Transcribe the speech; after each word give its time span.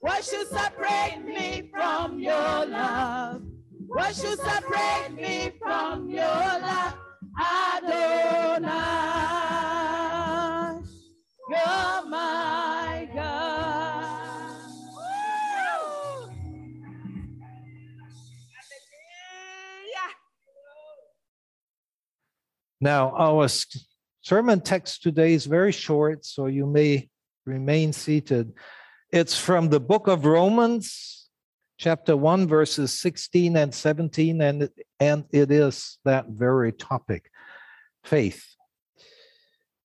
What 0.00 0.24
should 0.24 0.48
separate 0.48 1.22
me 1.26 1.70
from 1.70 2.18
your 2.18 2.32
love? 2.32 3.42
What 3.86 4.14
should 4.14 4.38
separate 4.38 5.10
me 5.14 5.52
from 5.60 6.08
your 6.08 6.24
love? 6.24 6.94
Adonai, 7.38 8.70
you're 11.50 12.08
my 12.08 13.08
God. 13.14 13.60
Now, 22.80 23.14
our 23.14 23.46
sermon 24.22 24.62
text 24.62 25.02
today 25.02 25.34
is 25.34 25.44
very 25.44 25.72
short, 25.72 26.24
so 26.24 26.46
you 26.46 26.64
may 26.64 27.10
remain 27.44 27.92
seated. 27.92 28.54
It's 29.12 29.36
from 29.36 29.70
the 29.70 29.80
book 29.80 30.06
of 30.06 30.24
Romans, 30.24 31.28
chapter 31.78 32.16
1, 32.16 32.46
verses 32.46 32.96
16 32.96 33.56
and 33.56 33.74
17, 33.74 34.40
and, 34.40 34.70
and 35.00 35.24
it 35.32 35.50
is 35.50 35.98
that 36.04 36.26
very 36.28 36.70
topic 36.70 37.28
faith. 38.04 38.54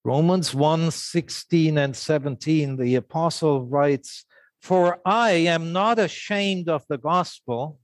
Romans 0.03 0.53
1 0.53 0.91
16 0.91 1.75
and 1.75 1.95
17, 1.95 2.77
the 2.77 2.93
apostle 2.93 3.65
writes, 3.65 4.25
For 4.61 4.99
I 5.03 5.31
am 5.31 5.73
not 5.73 5.97
ashamed 5.97 6.69
of 6.69 6.85
the 6.87 6.99
gospel. 6.99 7.79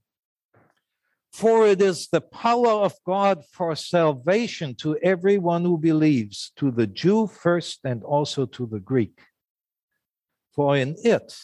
For 1.32 1.66
it 1.66 1.82
is 1.82 2.06
the 2.06 2.20
power 2.20 2.68
of 2.68 2.94
God 3.04 3.42
for 3.50 3.74
salvation 3.74 4.76
to 4.76 4.96
everyone 4.98 5.64
who 5.64 5.76
believes, 5.76 6.52
to 6.58 6.70
the 6.70 6.86
Jew 6.86 7.26
first 7.26 7.80
and 7.82 8.04
also 8.04 8.46
to 8.46 8.66
the 8.66 8.78
Greek. 8.78 9.18
For 10.54 10.76
in 10.76 10.96
it 11.02 11.34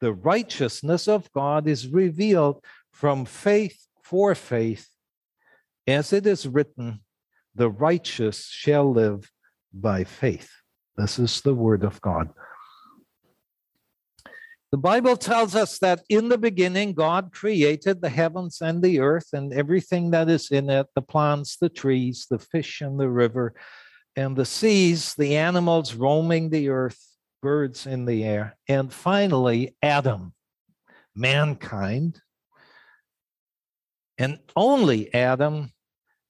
the 0.00 0.12
righteousness 0.12 1.08
of 1.08 1.30
God 1.32 1.66
is 1.66 1.88
revealed 1.88 2.62
from 2.92 3.24
faith 3.24 3.86
for 4.02 4.34
faith, 4.34 4.88
as 5.86 6.12
it 6.12 6.26
is 6.26 6.46
written, 6.46 7.00
the 7.54 7.70
righteous 7.70 8.46
shall 8.46 8.92
live 8.92 9.30
by 9.72 10.04
faith. 10.04 10.50
This 10.96 11.18
is 11.18 11.40
the 11.40 11.54
word 11.54 11.84
of 11.84 12.00
God. 12.00 12.30
The 14.72 14.78
Bible 14.78 15.16
tells 15.16 15.54
us 15.54 15.78
that 15.78 16.02
in 16.08 16.28
the 16.28 16.38
beginning, 16.38 16.92
God 16.92 17.32
created 17.32 18.02
the 18.02 18.08
heavens 18.08 18.60
and 18.60 18.82
the 18.82 19.00
earth 19.00 19.28
and 19.32 19.52
everything 19.52 20.10
that 20.10 20.28
is 20.28 20.50
in 20.50 20.68
it 20.68 20.88
the 20.94 21.02
plants, 21.02 21.56
the 21.56 21.68
trees, 21.68 22.26
the 22.28 22.38
fish 22.38 22.80
and 22.80 22.98
the 22.98 23.08
river, 23.08 23.54
and 24.16 24.36
the 24.36 24.44
seas, 24.44 25.14
the 25.14 25.36
animals 25.36 25.94
roaming 25.94 26.50
the 26.50 26.68
earth, 26.68 27.00
birds 27.42 27.86
in 27.86 28.04
the 28.04 28.24
air, 28.24 28.56
and 28.68 28.92
finally, 28.92 29.76
Adam, 29.82 30.32
mankind, 31.14 32.20
and 34.18 34.38
only 34.54 35.12
Adam 35.14 35.70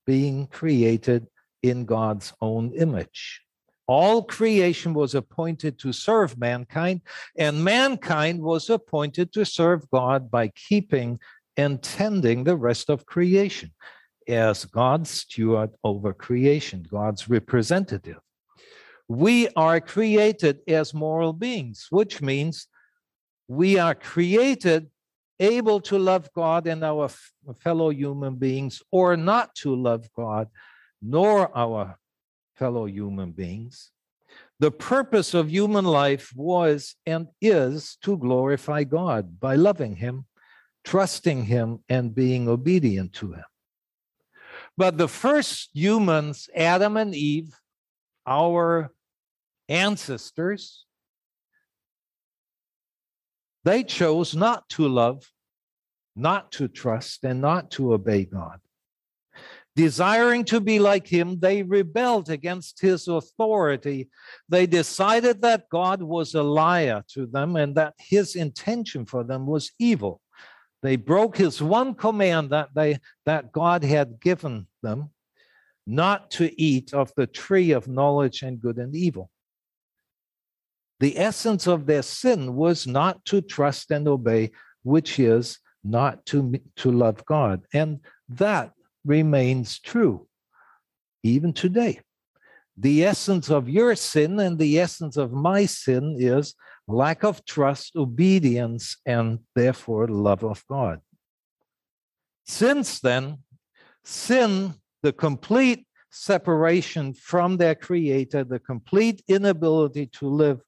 being 0.07 0.47
created 0.47 1.27
in 1.63 1.85
God's 1.85 2.33
own 2.41 2.73
image. 2.75 3.43
All 3.89 4.23
creation 4.23 4.95
was 4.95 5.15
appointed 5.15 5.79
to 5.81 5.93
serve 5.93 6.39
mankind, 6.39 7.03
and 7.37 7.63
mankind 7.63 8.43
was 8.43 8.69
appointed 8.69 9.33
to 9.33 9.45
serve 9.45 9.89
God 9.91 10.31
by 10.31 10.49
keeping 10.49 11.21
and 11.57 11.83
tending 11.83 12.45
the 12.45 12.57
rest 12.57 12.91
of 12.91 13.07
creation 13.07 13.71
as 14.29 14.65
God's 14.65 15.11
steward 15.11 15.71
over 15.85 16.13
creation, 16.13 16.85
God's 16.91 17.29
representative. 17.29 18.19
We 19.09 19.49
are 19.55 19.81
created 19.81 20.61
as 20.67 20.93
moral 20.93 21.33
beings, 21.33 21.87
which 21.91 22.21
means 22.21 22.67
we 23.49 23.79
are 23.79 23.95
created 23.95 24.91
able 25.39 25.81
to 25.81 25.99
love 25.99 26.29
God 26.35 26.67
and 26.67 26.83
our 26.83 27.11
fellow 27.61 27.91
human 27.91 28.37
beings, 28.37 28.83
or 28.91 29.17
not 29.17 29.55
to 29.57 29.75
love 29.75 30.09
God 30.17 30.49
nor 31.03 31.57
our 31.57 31.99
fellow 32.57 32.87
human 32.87 33.33
beings. 33.33 33.93
The 34.59 34.71
purpose 34.71 35.35
of 35.35 35.51
human 35.51 35.85
life 35.85 36.33
was 36.35 36.97
and 37.05 37.29
is 37.41 37.99
to 38.03 38.17
glorify 38.17 38.85
God 38.85 39.39
by 39.39 39.57
loving 39.57 39.97
Him, 39.97 40.25
trusting 40.85 41.45
Him, 41.45 41.81
and 41.89 42.15
being 42.15 42.49
obedient 42.49 43.13
to 43.15 43.33
Him. 43.33 43.45
But 44.79 44.97
the 44.97 45.09
first 45.09 45.71
humans, 45.75 46.49
Adam 46.55 46.97
and 46.97 47.15
Eve, 47.15 47.55
our 48.27 48.91
ancestors, 49.69 50.85
they 53.65 53.83
chose 53.83 54.35
not 54.35 54.69
to 54.71 54.87
love, 54.87 55.31
not 56.15 56.53
to 56.53 56.69
trust, 56.69 57.25
and 57.25 57.41
not 57.41 57.71
to 57.73 57.93
obey 57.95 58.25
God. 58.25 58.61
Desiring 59.75 60.45
to 60.47 60.61
be 60.61 60.79
like 60.79 61.07
him, 61.07 61.39
they 61.39 61.63
rebelled 61.63 62.31
against 62.31 62.81
his 62.81 63.09
authority. 63.09 64.09
They 64.49 64.67
decided 64.67 65.43
that 65.43 65.69
God 65.69 66.03
was 66.03 66.35
a 66.35 66.43
liar 66.43 67.05
to 67.09 67.27
them 67.27 67.57
and 67.57 67.75
that 67.75 67.93
his 67.99 68.37
intention 68.37 69.05
for 69.05 69.23
them 69.23 69.47
was 69.47 69.73
evil. 69.79 70.23
They 70.83 70.97
broke 70.97 71.37
his 71.37 71.61
one 71.61 71.95
command 71.95 72.51
that 72.51 72.71
they 72.75 73.01
that 73.27 73.53
God 73.53 73.85
had 73.85 74.19
given 74.21 74.67
them, 74.83 75.11
not 75.87 76.31
to 76.33 76.59
eat 76.61 76.95
of 76.95 77.13
the 77.17 77.27
tree 77.27 77.73
of 77.73 77.89
knowledge 77.89 78.43
and 78.43 78.61
good 78.61 78.79
and 78.79 78.95
evil. 78.95 79.31
The 81.01 81.19
essence 81.19 81.67
of 81.67 81.87
their 81.87 82.03
sin 82.03 82.55
was 82.55 82.87
not 82.87 83.25
to 83.27 83.41
trust 83.41 83.91
and 83.91 84.09
obey, 84.09 84.53
which 84.83 85.19
is 85.19 85.59
not 85.85 86.25
to, 86.27 86.61
to 86.77 86.91
love 86.91 87.25
God. 87.27 87.63
And 87.73 88.01
that 88.29 88.73
remains 89.05 89.79
true 89.79 90.27
even 91.23 91.53
today. 91.53 92.01
The 92.77 93.05
essence 93.05 93.51
of 93.51 93.69
your 93.69 93.95
sin 93.95 94.39
and 94.41 94.59
the 94.59 94.79
essence 94.79 95.17
of 95.17 95.33
my 95.33 95.67
sin 95.67 96.17
is 96.19 96.55
lack 96.87 97.25
of 97.25 97.45
trust, 97.45 97.97
obedience, 97.97 98.97
and 99.07 99.41
therefore 99.55 100.09
love 100.09 100.45
of 100.45 100.65
God. 100.69 101.01
Since 102.45 103.01
then, 103.01 103.39
sin, 104.05 104.75
the 105.03 105.13
complete 105.13 105.87
separation 106.11 107.13
from 107.13 107.57
their 107.57 107.75
creator, 107.75 108.45
the 108.45 108.61
complete 108.61 109.23
inability 109.27 110.07
to 110.07 110.29
live 110.29 110.61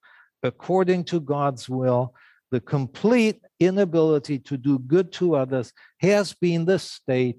according 0.43 1.05
to 1.05 1.21
God's 1.21 1.69
will, 1.69 2.15
the 2.51 2.61
complete 2.61 3.41
inability 3.61 4.39
to 4.39 4.57
do 4.57 4.79
good 4.79 5.13
to 5.13 5.37
others 5.37 5.73
has 6.01 6.35
been 6.35 6.65
the 6.65 6.79
state 6.79 7.39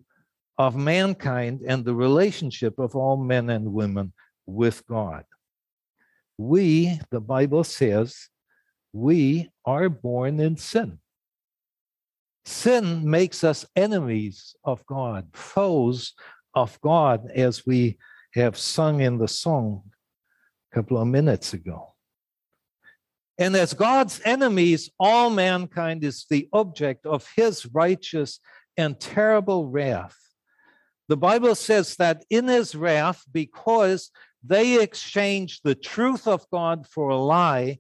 of 0.57 0.75
mankind 0.75 1.61
and 1.65 1.83
the 1.83 1.95
relationship 1.95 2.77
of 2.79 2.95
all 2.95 3.17
men 3.17 3.49
and 3.49 3.73
women 3.73 4.13
with 4.45 4.85
God. 4.85 5.23
We, 6.37 6.99
the 7.11 7.21
Bible 7.21 7.63
says, 7.63 8.29
we 8.93 9.49
are 9.65 9.89
born 9.89 10.39
in 10.39 10.57
sin. 10.57 10.99
Sin 12.45 13.09
makes 13.09 13.43
us 13.43 13.65
enemies 13.75 14.55
of 14.63 14.85
God, 14.85 15.27
foes 15.33 16.13
of 16.53 16.79
God, 16.81 17.29
as 17.33 17.65
we 17.65 17.97
have 18.33 18.57
sung 18.57 19.01
in 19.01 19.17
the 19.17 19.27
song 19.27 19.83
a 20.71 20.75
couple 20.75 20.97
of 20.97 21.07
minutes 21.07 21.53
ago. 21.53 21.93
And 23.39 23.55
as 23.55 23.73
God's 23.73 24.21
enemies, 24.25 24.89
all 24.99 25.29
mankind 25.29 26.03
is 26.03 26.25
the 26.29 26.49
object 26.51 27.05
of 27.05 27.25
his 27.37 27.65
righteous 27.65 28.39
and 28.75 28.99
terrible 28.99 29.69
wrath. 29.69 30.17
The 31.07 31.17
Bible 31.17 31.55
says 31.55 31.95
that 31.95 32.25
in 32.29 32.47
his 32.49 32.75
wrath, 32.75 33.23
because 33.31 34.11
they 34.43 34.83
exchanged 34.83 35.61
the 35.63 35.73
truth 35.73 36.27
of 36.27 36.45
God 36.51 36.85
for 36.85 37.09
a 37.09 37.17
lie, 37.17 37.79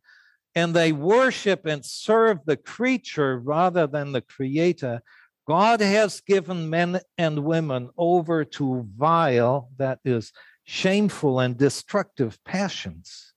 and 0.55 0.73
they 0.73 0.93
worship 0.93 1.65
and 1.65 1.85
serve 1.85 2.39
the 2.45 2.57
creature 2.57 3.37
rather 3.37 3.85
than 3.85 4.13
the 4.13 4.21
creator, 4.21 5.01
God 5.45 5.81
has 5.81 6.21
given 6.21 6.69
men 6.69 7.01
and 7.17 7.43
women 7.43 7.89
over 7.97 8.45
to 8.45 8.87
vile, 8.97 9.69
that 9.77 9.99
is, 10.05 10.31
shameful 10.63 11.39
and 11.39 11.57
destructive 11.57 12.37
passions. 12.45 13.33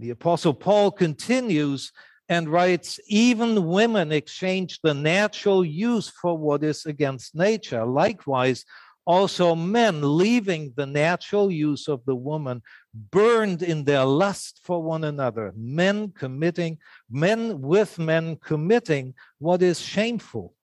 The 0.00 0.10
Apostle 0.10 0.54
Paul 0.54 0.92
continues 0.92 1.92
and 2.30 2.48
writes 2.48 2.98
even 3.06 3.66
women 3.66 4.12
exchange 4.12 4.80
the 4.82 4.94
natural 4.94 5.62
use 5.62 6.08
for 6.08 6.38
what 6.38 6.64
is 6.64 6.86
against 6.86 7.34
nature. 7.34 7.84
Likewise, 7.84 8.64
also 9.04 9.54
men 9.54 10.00
leaving 10.16 10.72
the 10.74 10.86
natural 10.86 11.50
use 11.50 11.86
of 11.86 12.02
the 12.06 12.14
woman 12.14 12.62
burned 12.94 13.62
in 13.62 13.84
their 13.84 14.06
lust 14.06 14.60
for 14.62 14.82
one 14.82 15.04
another. 15.04 15.52
Men 15.54 16.12
committing 16.12 16.78
men 17.10 17.60
with 17.60 17.98
men 17.98 18.36
committing 18.36 19.12
what 19.38 19.60
is 19.60 19.80
shameful. 19.80 20.54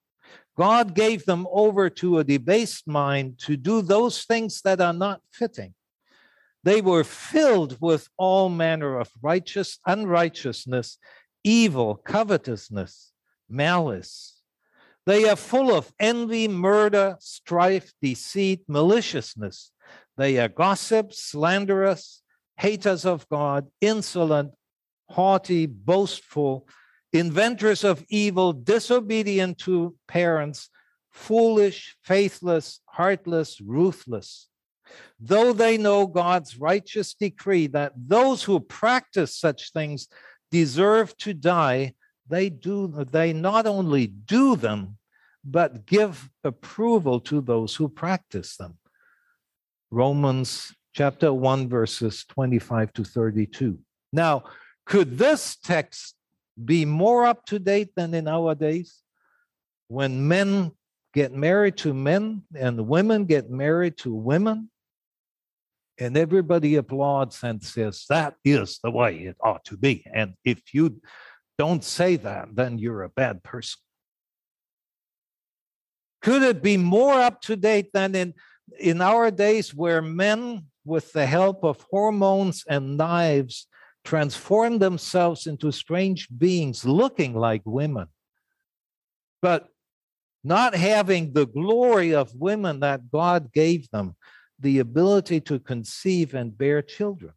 God 0.58 0.96
gave 0.96 1.26
them 1.26 1.46
over 1.52 1.92
to 1.92 2.18
a 2.18 2.24
debased 2.24 2.88
mind 2.88 3.38
to 3.46 3.56
do 3.56 3.84
those 3.84 4.24
things 4.24 4.62
that 4.64 4.82
are 4.82 4.94
not 4.94 5.22
fitting 5.32 5.76
they 6.68 6.82
were 6.82 7.06
filled 7.06 7.78
with 7.80 8.10
all 8.18 8.50
manner 8.50 9.00
of 9.00 9.10
righteous 9.22 9.80
unrighteousness 9.88 10.98
evil, 11.42 11.96
covetousness, 11.96 13.14
malice. 13.50 14.42
They 15.06 15.30
are 15.30 15.38
full 15.38 15.74
of 15.74 15.94
envy, 15.98 16.50
murder, 16.50 17.16
strife, 17.22 17.94
deceit, 18.02 18.64
maliciousness. 18.68 19.72
They 20.18 20.40
are 20.40 20.50
gossips, 20.50 21.22
slanderous, 21.22 22.22
haters 22.58 23.06
of 23.06 23.30
God, 23.30 23.68
insolent, 23.80 24.52
haughty, 25.10 25.68
boastful, 25.68 26.68
inventors 27.14 27.86
of 27.86 28.04
evil, 28.10 28.52
disobedient 28.52 29.60
to 29.60 29.96
parents, 30.06 30.70
foolish, 31.12 31.96
faithless, 32.04 32.82
heartless, 32.88 33.62
ruthless. 33.62 34.50
Though 35.20 35.54
they 35.54 35.78
know 35.78 36.06
God's 36.06 36.58
righteous 36.58 37.14
decree 37.14 37.68
that 37.68 37.94
those 37.96 38.44
who 38.44 38.60
practice 38.60 39.36
such 39.36 39.72
things 39.72 40.08
deserve 40.52 41.18
to 41.18 41.34
die, 41.34 41.94
they 42.30 42.50
do 42.50 42.88
they 43.12 43.34
not 43.34 43.66
only 43.66 44.08
do 44.08 44.56
them, 44.56 44.98
but 45.44 45.86
give 45.86 46.30
approval 46.44 47.20
to 47.22 47.42
those 47.42 47.76
who 47.76 47.88
practice 47.90 48.58
them. 48.58 48.78
Romans 49.90 50.74
chapter 50.94 51.34
1, 51.34 51.70
verses 51.70 52.26
25 52.26 52.94
to 52.94 53.04
32. 53.04 53.80
Now, 54.12 54.44
could 54.86 55.18
this 55.18 55.56
text 55.58 56.16
be 56.64 56.86
more 56.86 57.26
up 57.26 57.46
to 57.46 57.60
date 57.60 57.90
than 57.96 58.14
in 58.14 58.28
our 58.28 58.56
days? 58.56 59.02
When 59.88 60.28
men 60.28 60.72
get 61.14 61.34
married 61.34 61.78
to 61.78 61.94
men 61.94 62.44
and 62.56 62.88
women 62.88 63.26
get 63.26 63.50
married 63.50 63.98
to 63.98 64.14
women, 64.14 64.70
and 66.00 66.18
everybody 66.18 66.76
applauds 66.76 67.44
and 67.44 67.64
says, 67.64 68.06
That 68.10 68.36
is 68.44 68.80
the 68.84 68.92
way 68.92 69.18
it 69.18 69.38
ought 69.42 69.66
to 69.66 69.78
be. 69.78 70.06
And 70.14 70.34
if 70.44 70.74
you 70.74 71.02
don't 71.58 71.84
say 71.84 72.18
that, 72.18 72.50
then 72.54 72.78
you're 72.78 73.04
a 73.04 73.10
bad 73.10 73.44
person. 73.44 73.80
Could 76.22 76.44
it 76.44 76.62
be 76.62 76.78
more 76.78 77.14
up 77.14 77.42
to 77.42 77.56
date 77.56 77.92
than 77.94 78.16
in, 78.16 78.34
in 78.80 79.02
our 79.02 79.32
days 79.32 79.74
where 79.74 80.02
men, 80.02 80.66
with 80.86 81.12
the 81.14 81.26
help 81.26 81.64
of 81.64 81.86
hormones 81.90 82.64
and 82.68 82.98
knives, 82.98 83.68
transform 84.04 84.80
themselves 84.80 85.48
into 85.48 85.72
strange 85.72 86.28
beings 86.38 86.86
looking 86.86 87.36
like 87.36 87.62
women, 87.66 88.08
but 89.42 89.68
not 90.44 90.74
having 90.76 91.34
the 91.34 91.46
glory 91.46 92.16
of 92.16 92.34
women 92.34 92.80
that 92.80 93.12
God 93.12 93.52
gave 93.52 93.90
them, 93.90 94.16
the 94.60 94.80
ability 94.80 95.42
to 95.42 95.60
conceive 95.60 96.34
and 96.34 96.58
bear 96.58 96.82
children? 96.82 97.34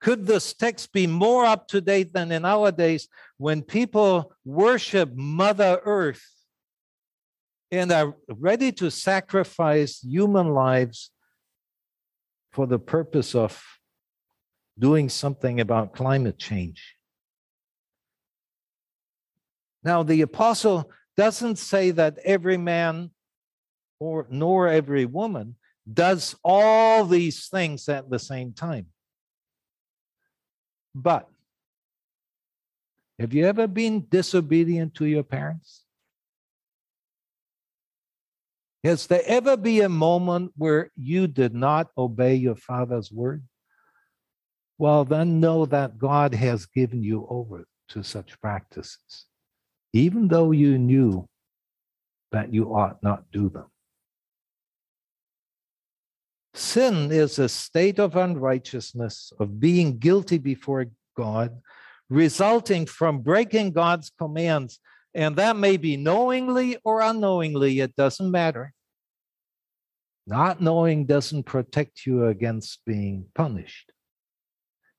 Could 0.00 0.26
this 0.26 0.52
text 0.52 0.92
be 0.92 1.06
more 1.06 1.46
up 1.46 1.66
to 1.68 1.80
date 1.80 2.12
than 2.12 2.30
in 2.30 2.44
our 2.44 2.70
days 2.70 3.08
when 3.38 3.62
people 3.62 4.34
worship 4.44 5.14
Mother 5.14 5.80
Earth 5.84 6.22
and 7.70 7.90
are 7.90 8.14
ready 8.28 8.70
to 8.72 8.90
sacrifice 8.90 10.00
human 10.02 10.50
lives 10.50 11.10
for 12.52 12.66
the 12.66 12.78
purpose 12.78 13.34
of 13.34 13.60
doing 14.78 15.08
something 15.08 15.60
about 15.60 15.94
climate 15.94 16.38
change. 16.38 16.96
Now, 19.82 20.02
the 20.02 20.20
apostle 20.22 20.90
doesn't 21.16 21.56
say 21.56 21.90
that 21.92 22.18
every 22.24 22.56
man 22.56 23.10
or 23.98 24.26
nor 24.30 24.68
every 24.68 25.04
woman 25.04 25.56
does 25.92 26.34
all 26.42 27.04
these 27.04 27.48
things 27.48 27.88
at 27.88 28.08
the 28.08 28.18
same 28.18 28.52
time. 28.52 28.86
But 30.94 31.28
have 33.18 33.34
you 33.34 33.46
ever 33.46 33.66
been 33.66 34.06
disobedient 34.08 34.94
to 34.94 35.06
your 35.06 35.22
parents? 35.22 35.84
Has 38.82 39.06
there 39.06 39.22
ever 39.24 39.56
be 39.56 39.80
a 39.80 39.88
moment 39.88 40.52
where 40.56 40.90
you 40.96 41.26
did 41.26 41.54
not 41.54 41.90
obey 41.96 42.34
your 42.34 42.56
father's 42.56 43.10
word? 43.10 43.42
Well, 44.76 45.04
then 45.04 45.40
know 45.40 45.64
that 45.66 45.98
God 45.98 46.34
has 46.34 46.66
given 46.66 47.02
you 47.02 47.26
over 47.30 47.64
to 47.90 48.02
such 48.02 48.40
practices, 48.40 49.26
even 49.92 50.28
though 50.28 50.50
you 50.50 50.76
knew 50.78 51.26
that 52.32 52.52
you 52.52 52.74
ought 52.74 53.02
not 53.02 53.30
do 53.32 53.48
them. 53.48 53.66
Sin 56.54 57.10
is 57.10 57.38
a 57.38 57.48
state 57.48 57.98
of 57.98 58.16
unrighteousness, 58.16 59.32
of 59.38 59.60
being 59.60 59.98
guilty 59.98 60.38
before 60.38 60.86
God, 61.16 61.60
resulting 62.08 62.86
from 62.86 63.20
breaking 63.20 63.72
God's 63.72 64.10
commands 64.18 64.78
and 65.14 65.36
that 65.36 65.56
may 65.56 65.76
be 65.76 65.96
knowingly 65.96 66.76
or 66.84 67.00
unknowingly, 67.00 67.78
it 67.80 67.94
doesn't 67.94 68.30
matter. 68.30 68.74
Not 70.26 70.60
knowing 70.60 71.06
doesn't 71.06 71.44
protect 71.44 72.04
you 72.04 72.26
against 72.26 72.84
being 72.84 73.26
punished. 73.34 73.92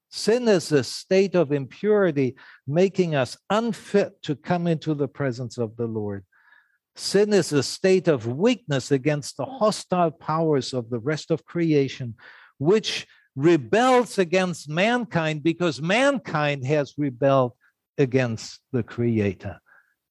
Sin 0.09 0.47
is 0.47 0.71
a 0.71 0.83
state 0.83 1.35
of 1.35 1.51
impurity, 1.51 2.37
making 2.65 3.15
us 3.15 3.37
unfit 3.49 4.21
to 4.23 4.35
come 4.35 4.67
into 4.67 4.93
the 4.93 5.09
presence 5.09 5.57
of 5.57 5.75
the 5.75 5.87
Lord. 5.87 6.23
Sin 6.95 7.33
is 7.33 7.51
a 7.51 7.61
state 7.61 8.07
of 8.07 8.25
weakness 8.25 8.91
against 8.91 9.37
the 9.37 9.45
hostile 9.45 10.11
powers 10.11 10.73
of 10.73 10.89
the 10.89 10.99
rest 10.99 11.29
of 11.29 11.45
creation, 11.45 12.15
which 12.57 13.05
rebels 13.35 14.17
against 14.17 14.69
mankind 14.69 15.43
because 15.43 15.81
mankind 15.81 16.65
has 16.65 16.93
rebelled 16.97 17.51
against 17.97 18.61
the 18.71 18.83
Creator 18.83 19.59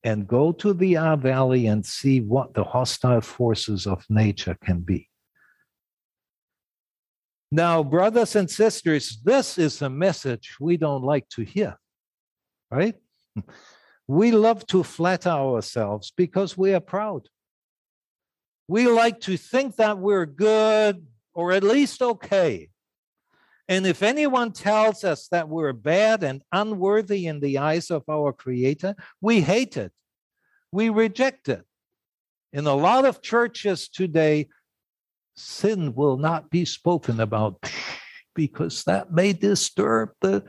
and 0.02 0.26
go 0.26 0.52
to 0.52 0.74
the 0.74 0.98
Ah 0.98 1.16
Valley 1.16 1.66
and 1.66 1.84
see 1.84 2.20
what 2.20 2.52
the 2.52 2.64
hostile 2.64 3.22
forces 3.22 3.86
of 3.86 4.04
nature 4.10 4.56
can 4.62 4.80
be. 4.80 5.08
Now, 7.50 7.82
brothers 7.82 8.36
and 8.36 8.50
sisters, 8.50 9.20
this 9.24 9.56
is 9.56 9.80
a 9.80 9.88
message 9.88 10.56
we 10.60 10.76
don't 10.76 11.02
like 11.02 11.28
to 11.30 11.42
hear, 11.42 11.78
right? 12.70 12.96
We 14.06 14.32
love 14.32 14.66
to 14.66 14.82
flatter 14.82 15.30
ourselves 15.30 16.12
because 16.16 16.58
we 16.58 16.74
are 16.74 16.80
proud. 16.80 17.28
We 18.68 18.86
like 18.86 19.20
to 19.20 19.36
think 19.36 19.76
that 19.76 19.98
we're 19.98 20.26
good 20.26 21.06
or 21.34 21.52
at 21.52 21.62
least 21.62 22.02
okay. 22.02 22.70
And 23.66 23.86
if 23.86 24.02
anyone 24.02 24.52
tells 24.52 25.04
us 25.04 25.28
that 25.28 25.48
we're 25.48 25.72
bad 25.72 26.22
and 26.22 26.42
unworthy 26.52 27.26
in 27.26 27.40
the 27.40 27.58
eyes 27.58 27.90
of 27.90 28.02
our 28.08 28.32
Creator, 28.32 28.94
we 29.20 29.40
hate 29.40 29.76
it. 29.76 29.92
We 30.70 30.90
reject 30.90 31.48
it. 31.48 31.64
In 32.52 32.66
a 32.66 32.74
lot 32.74 33.04
of 33.04 33.22
churches 33.22 33.88
today, 33.88 34.48
sin 35.34 35.94
will 35.94 36.18
not 36.18 36.50
be 36.50 36.64
spoken 36.64 37.20
about 37.20 37.58
because 38.34 38.84
that 38.84 39.12
may 39.12 39.32
disturb 39.32 40.10
the 40.20 40.44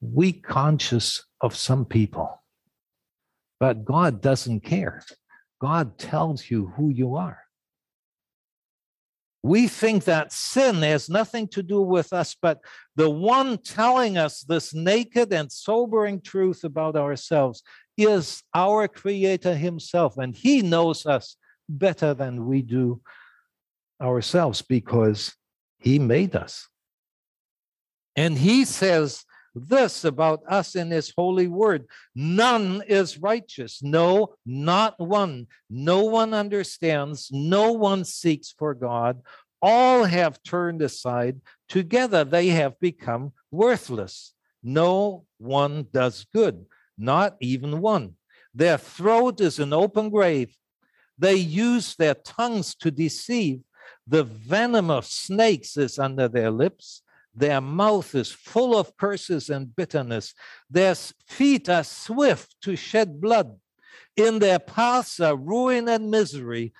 weak 0.00 0.42
conscience 0.42 1.24
of 1.40 1.54
some 1.54 1.84
people. 1.84 2.37
But 3.60 3.84
God 3.84 4.20
doesn't 4.20 4.60
care. 4.60 5.02
God 5.60 5.98
tells 5.98 6.50
you 6.50 6.72
who 6.76 6.90
you 6.90 7.16
are. 7.16 7.40
We 9.42 9.68
think 9.68 10.04
that 10.04 10.32
sin 10.32 10.76
has 10.82 11.08
nothing 11.08 11.48
to 11.48 11.62
do 11.62 11.80
with 11.80 12.12
us, 12.12 12.36
but 12.40 12.60
the 12.96 13.08
one 13.08 13.58
telling 13.58 14.18
us 14.18 14.40
this 14.40 14.74
naked 14.74 15.32
and 15.32 15.50
sobering 15.50 16.20
truth 16.20 16.64
about 16.64 16.96
ourselves 16.96 17.62
is 17.96 18.42
our 18.54 18.88
Creator 18.88 19.54
Himself, 19.54 20.18
and 20.18 20.34
He 20.34 20.62
knows 20.62 21.06
us 21.06 21.36
better 21.68 22.14
than 22.14 22.46
we 22.46 22.62
do 22.62 23.00
ourselves 24.00 24.60
because 24.62 25.34
He 25.78 25.98
made 25.98 26.34
us. 26.34 26.68
And 28.16 28.36
He 28.36 28.64
says 28.64 29.24
this 29.54 30.04
about 30.04 30.42
us 30.48 30.74
in 30.74 30.90
His 30.90 31.12
holy 31.16 31.48
word 31.48 31.86
none 32.14 32.82
is 32.86 33.18
righteous, 33.18 33.82
no, 33.82 34.34
not 34.44 34.98
one. 34.98 35.46
No 35.70 36.04
one 36.04 36.34
understands, 36.34 37.28
no 37.32 37.72
one 37.72 38.04
seeks 38.04 38.54
for 38.56 38.74
God. 38.74 39.20
All 39.60 40.04
have 40.04 40.42
turned 40.42 40.82
aside. 40.82 41.40
Together 41.68 42.24
they 42.24 42.48
have 42.48 42.78
become 42.80 43.32
worthless. 43.50 44.34
No 44.62 45.24
one 45.38 45.86
does 45.92 46.26
good, 46.32 46.66
not 46.96 47.36
even 47.40 47.80
one. 47.80 48.14
Their 48.54 48.78
throat 48.78 49.40
is 49.40 49.58
an 49.58 49.72
open 49.72 50.10
grave. 50.10 50.54
They 51.18 51.34
use 51.34 51.96
their 51.96 52.14
tongues 52.14 52.74
to 52.76 52.90
deceive. 52.90 53.60
The 54.06 54.24
venom 54.24 54.90
of 54.90 55.04
snakes 55.04 55.76
is 55.76 55.98
under 55.98 56.28
their 56.28 56.50
lips. 56.50 57.02
Their 57.34 57.60
mouth 57.60 58.14
is 58.14 58.32
full 58.32 58.76
of 58.76 58.96
curses 58.96 59.50
and 59.50 59.74
bitterness. 59.74 60.34
Their 60.68 60.94
feet 60.94 61.68
are 61.68 61.84
swift 61.84 62.56
to 62.62 62.76
shed 62.76 63.20
blood. 63.20 63.56
In 64.16 64.40
their 64.40 64.58
paths 64.58 65.20
are 65.20 65.36
ruin 65.36 65.88
and 65.88 66.10
misery, 66.10 66.72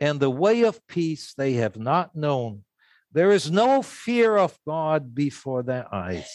and 0.00 0.18
the 0.18 0.30
way 0.30 0.62
of 0.62 0.84
peace 0.88 1.34
they 1.36 1.54
have 1.54 1.76
not 1.76 2.16
known. 2.16 2.64
There 3.12 3.30
is 3.30 3.50
no 3.50 3.80
fear 3.82 4.36
of 4.36 4.58
God 4.66 5.14
before 5.14 5.62
their 5.62 5.92
eyes. 5.94 6.28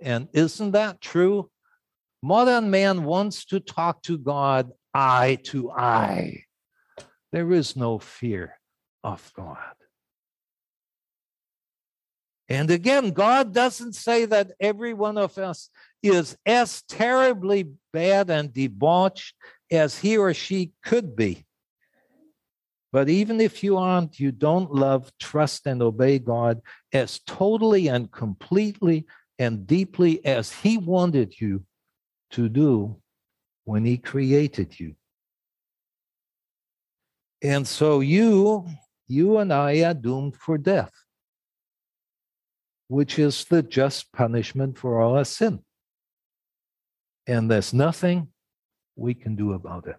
And 0.00 0.28
isn't 0.34 0.72
that 0.72 1.00
true? 1.00 1.50
Modern 2.22 2.70
man 2.70 3.04
wants 3.04 3.46
to 3.46 3.60
talk 3.60 4.02
to 4.02 4.18
God 4.18 4.72
eye 4.92 5.38
to 5.44 5.70
eye. 5.70 6.44
There 7.32 7.50
is 7.52 7.76
no 7.76 7.98
fear 7.98 8.60
of 9.02 9.32
God. 9.34 9.74
And 12.48 12.70
again, 12.70 13.10
God 13.10 13.54
doesn't 13.54 13.94
say 13.94 14.24
that 14.26 14.52
every 14.60 14.94
one 14.94 15.16
of 15.16 15.38
us 15.38 15.70
is 16.02 16.36
as 16.44 16.82
terribly 16.82 17.70
bad 17.92 18.30
and 18.30 18.52
debauched 18.52 19.34
as 19.70 19.98
he 19.98 20.18
or 20.18 20.34
she 20.34 20.72
could 20.84 21.16
be. 21.16 21.46
But 22.92 23.08
even 23.08 23.40
if 23.40 23.64
you 23.64 23.78
aren't, 23.78 24.20
you 24.20 24.32
don't 24.32 24.70
love, 24.70 25.10
trust, 25.18 25.66
and 25.66 25.80
obey 25.82 26.18
God 26.18 26.60
as 26.92 27.20
totally 27.26 27.88
and 27.88 28.12
completely 28.12 29.06
and 29.38 29.66
deeply 29.66 30.24
as 30.26 30.52
He 30.52 30.76
wanted 30.76 31.40
you 31.40 31.64
to 32.32 32.50
do 32.50 33.00
when 33.64 33.84
He 33.86 33.96
created 33.96 34.78
you. 34.78 34.94
And 37.42 37.66
so 37.66 38.00
you, 38.00 38.68
you 39.08 39.38
and 39.38 39.52
I 39.52 39.82
are 39.84 39.94
doomed 39.94 40.36
for 40.36 40.58
death, 40.58 40.92
which 42.88 43.18
is 43.18 43.44
the 43.44 43.62
just 43.62 44.12
punishment 44.12 44.78
for 44.78 45.00
our 45.00 45.24
sin. 45.24 45.60
And 47.26 47.50
there's 47.50 47.72
nothing 47.72 48.28
we 48.96 49.14
can 49.14 49.36
do 49.36 49.52
about 49.52 49.86
it. 49.86 49.96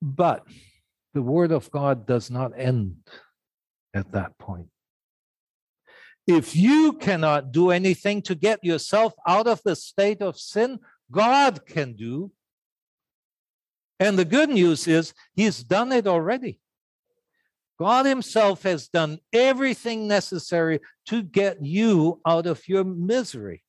But 0.00 0.46
the 1.14 1.22
word 1.22 1.50
of 1.52 1.70
God 1.70 2.06
does 2.06 2.30
not 2.30 2.52
end 2.58 2.96
at 3.94 4.12
that 4.12 4.38
point. 4.38 4.68
If 6.26 6.54
you 6.54 6.92
cannot 6.92 7.52
do 7.52 7.70
anything 7.70 8.22
to 8.22 8.34
get 8.34 8.62
yourself 8.62 9.14
out 9.26 9.46
of 9.46 9.62
the 9.64 9.74
state 9.74 10.20
of 10.20 10.38
sin, 10.38 10.78
God 11.10 11.64
can 11.66 11.94
do. 11.94 12.30
And 13.98 14.18
the 14.18 14.26
good 14.26 14.50
news 14.50 14.86
is, 14.86 15.14
He's 15.34 15.64
done 15.64 15.90
it 15.90 16.06
already. 16.06 16.60
God 17.78 18.06
Himself 18.06 18.62
has 18.64 18.88
done 18.88 19.18
everything 19.32 20.08
necessary 20.08 20.80
to 21.06 21.22
get 21.22 21.64
you 21.64 22.20
out 22.26 22.46
of 22.46 22.66
your 22.68 22.84
misery. 22.84 23.62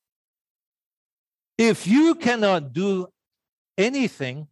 If 1.58 1.86
you 1.86 2.16
cannot 2.16 2.74
do 2.74 3.08
anything, 3.78 4.48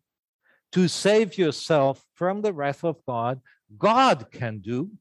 to 0.71 0.87
save 0.87 1.37
yourself 1.37 2.05
from 2.13 2.41
the 2.41 2.53
wrath 2.53 2.83
of 2.83 2.97
God, 3.05 3.41
God 3.77 4.27
can 4.31 4.59
do. 4.59 4.91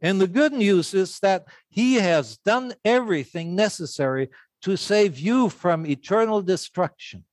And 0.00 0.20
the 0.20 0.28
good 0.28 0.52
news 0.52 0.94
is 0.94 1.18
that 1.20 1.46
He 1.68 1.94
has 1.94 2.38
done 2.38 2.74
everything 2.84 3.56
necessary 3.56 4.30
to 4.62 4.76
save 4.76 5.18
you 5.18 5.48
from 5.48 5.86
eternal 5.86 6.42
destruction. 6.42 7.24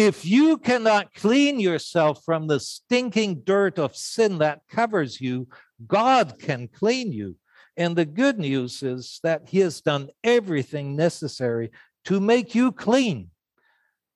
If 0.00 0.24
you 0.24 0.56
cannot 0.56 1.12
clean 1.12 1.60
yourself 1.60 2.24
from 2.24 2.46
the 2.46 2.58
stinking 2.58 3.42
dirt 3.44 3.78
of 3.78 3.94
sin 3.94 4.38
that 4.38 4.62
covers 4.66 5.20
you, 5.20 5.46
God 5.86 6.38
can 6.38 6.68
clean 6.68 7.12
you. 7.12 7.36
And 7.76 7.94
the 7.94 8.06
good 8.06 8.38
news 8.38 8.82
is 8.82 9.20
that 9.24 9.50
He 9.50 9.58
has 9.58 9.82
done 9.82 10.08
everything 10.24 10.96
necessary 10.96 11.70
to 12.06 12.18
make 12.18 12.54
you 12.54 12.72
clean, 12.72 13.28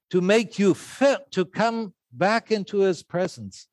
to 0.09 0.23
make 0.23 0.59
you 0.59 0.73
fit 0.73 1.31
to 1.33 1.45
come 1.45 1.93
back 2.11 2.51
into 2.51 2.79
his 2.79 3.03
presence. 3.03 3.67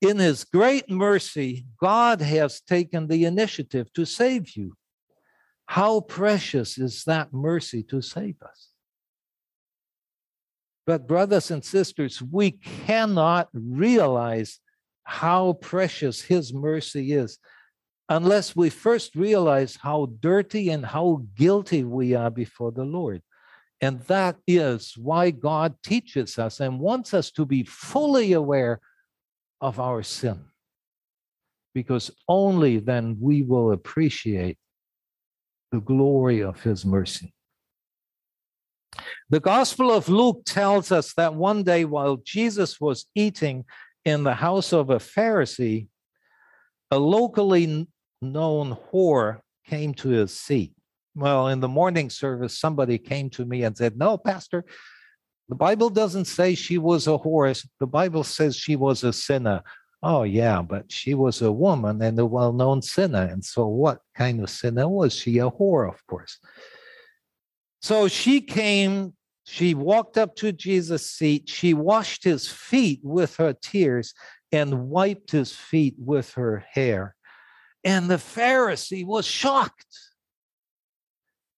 In 0.00 0.16
his 0.16 0.42
great 0.42 0.88
mercy, 0.88 1.66
God 1.78 2.22
has 2.22 2.62
taken 2.62 3.08
the 3.08 3.26
initiative 3.26 3.92
to 3.92 4.06
save 4.06 4.56
you. 4.56 4.74
How 5.66 6.00
precious 6.00 6.78
is 6.78 7.04
that 7.04 7.34
mercy 7.34 7.82
to 7.90 8.00
save 8.00 8.36
us? 8.40 8.70
But, 10.86 11.08
brothers 11.08 11.50
and 11.50 11.64
sisters, 11.64 12.22
we 12.22 12.52
cannot 12.52 13.48
realize 13.52 14.60
how 15.04 15.54
precious 15.54 16.22
His 16.22 16.54
mercy 16.54 17.12
is 17.12 17.38
unless 18.08 18.54
we 18.54 18.70
first 18.70 19.16
realize 19.16 19.76
how 19.76 20.06
dirty 20.20 20.70
and 20.70 20.86
how 20.86 21.24
guilty 21.36 21.82
we 21.82 22.14
are 22.14 22.30
before 22.30 22.70
the 22.70 22.84
Lord. 22.84 23.22
And 23.80 24.00
that 24.02 24.36
is 24.46 24.94
why 24.96 25.30
God 25.30 25.74
teaches 25.82 26.38
us 26.38 26.60
and 26.60 26.78
wants 26.78 27.12
us 27.12 27.30
to 27.32 27.44
be 27.44 27.64
fully 27.64 28.32
aware 28.32 28.80
of 29.60 29.80
our 29.80 30.02
sin. 30.02 30.44
Because 31.74 32.10
only 32.28 32.78
then 32.78 33.18
we 33.20 33.42
will 33.42 33.72
appreciate 33.72 34.56
the 35.72 35.80
glory 35.80 36.42
of 36.42 36.62
his 36.62 36.86
mercy. 36.86 37.34
The 39.30 39.40
Gospel 39.40 39.92
of 39.92 40.08
Luke 40.08 40.42
tells 40.44 40.92
us 40.92 41.12
that 41.14 41.34
one 41.34 41.62
day 41.62 41.84
while 41.84 42.16
Jesus 42.16 42.80
was 42.80 43.06
eating 43.14 43.64
in 44.04 44.24
the 44.24 44.34
house 44.34 44.72
of 44.72 44.90
a 44.90 44.98
Pharisee, 44.98 45.88
a 46.90 46.98
locally 46.98 47.88
known 48.22 48.76
whore 48.92 49.40
came 49.66 49.94
to 49.94 50.08
his 50.10 50.38
seat. 50.38 50.72
Well, 51.14 51.48
in 51.48 51.60
the 51.60 51.68
morning 51.68 52.10
service, 52.10 52.58
somebody 52.58 52.98
came 52.98 53.30
to 53.30 53.44
me 53.44 53.64
and 53.64 53.76
said, 53.76 53.96
No, 53.96 54.18
Pastor, 54.18 54.64
the 55.48 55.54
Bible 55.54 55.90
doesn't 55.90 56.26
say 56.26 56.54
she 56.54 56.78
was 56.78 57.06
a 57.06 57.18
whore. 57.18 57.66
The 57.80 57.86
Bible 57.86 58.24
says 58.24 58.56
she 58.56 58.76
was 58.76 59.04
a 59.04 59.12
sinner. 59.12 59.62
Oh, 60.02 60.24
yeah, 60.24 60.60
but 60.62 60.92
she 60.92 61.14
was 61.14 61.40
a 61.40 61.50
woman 61.50 62.02
and 62.02 62.18
a 62.18 62.26
well 62.26 62.52
known 62.52 62.82
sinner. 62.82 63.22
And 63.22 63.44
so, 63.44 63.66
what 63.66 64.00
kind 64.14 64.42
of 64.42 64.50
sinner 64.50 64.88
was 64.88 65.14
she? 65.14 65.38
A 65.38 65.50
whore, 65.50 65.88
of 65.88 66.04
course. 66.06 66.38
So 67.86 68.08
she 68.08 68.40
came, 68.40 69.14
she 69.44 69.72
walked 69.72 70.18
up 70.18 70.34
to 70.38 70.50
Jesus' 70.50 71.08
seat, 71.08 71.48
she 71.48 71.72
washed 71.72 72.24
his 72.24 72.50
feet 72.50 72.98
with 73.04 73.36
her 73.36 73.52
tears 73.52 74.12
and 74.50 74.88
wiped 74.88 75.30
his 75.30 75.54
feet 75.54 75.94
with 75.96 76.32
her 76.34 76.64
hair. 76.68 77.14
And 77.84 78.10
the 78.10 78.16
Pharisee 78.16 79.06
was 79.06 79.24
shocked. 79.24 79.96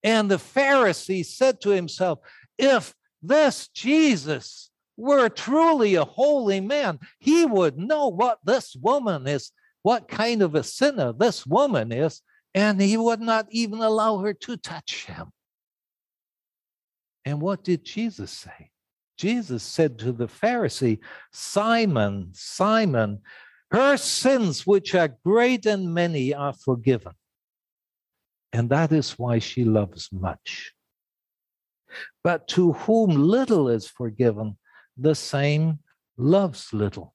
And 0.02 0.30
the 0.30 0.36
Pharisee 0.36 1.24
said 1.24 1.62
to 1.62 1.70
himself, 1.70 2.18
If 2.58 2.94
this 3.22 3.68
Jesus 3.68 4.70
were 4.98 5.30
truly 5.30 5.94
a 5.94 6.04
holy 6.04 6.60
man, 6.60 6.98
he 7.18 7.46
would 7.46 7.78
know 7.78 8.08
what 8.08 8.38
this 8.44 8.76
woman 8.76 9.26
is, 9.26 9.50
what 9.80 10.08
kind 10.08 10.42
of 10.42 10.54
a 10.54 10.62
sinner 10.62 11.14
this 11.14 11.46
woman 11.46 11.90
is, 11.90 12.20
and 12.52 12.82
he 12.82 12.98
would 12.98 13.20
not 13.22 13.46
even 13.48 13.80
allow 13.80 14.18
her 14.18 14.34
to 14.34 14.58
touch 14.58 15.06
him. 15.06 15.32
And 17.28 17.42
what 17.42 17.62
did 17.62 17.84
Jesus 17.84 18.30
say? 18.30 18.70
Jesus 19.18 19.62
said 19.62 19.98
to 19.98 20.12
the 20.12 20.28
Pharisee, 20.28 20.98
Simon, 21.30 22.30
Simon, 22.32 23.20
her 23.70 23.98
sins, 23.98 24.66
which 24.66 24.94
are 24.94 25.14
great 25.26 25.66
and 25.66 25.92
many, 25.92 26.32
are 26.32 26.54
forgiven. 26.54 27.12
And 28.50 28.70
that 28.70 28.92
is 28.92 29.18
why 29.18 29.40
she 29.40 29.62
loves 29.64 30.08
much. 30.10 30.72
But 32.24 32.48
to 32.48 32.72
whom 32.72 33.10
little 33.10 33.68
is 33.68 33.86
forgiven, 33.86 34.56
the 34.96 35.14
same 35.14 35.80
loves 36.16 36.72
little. 36.72 37.14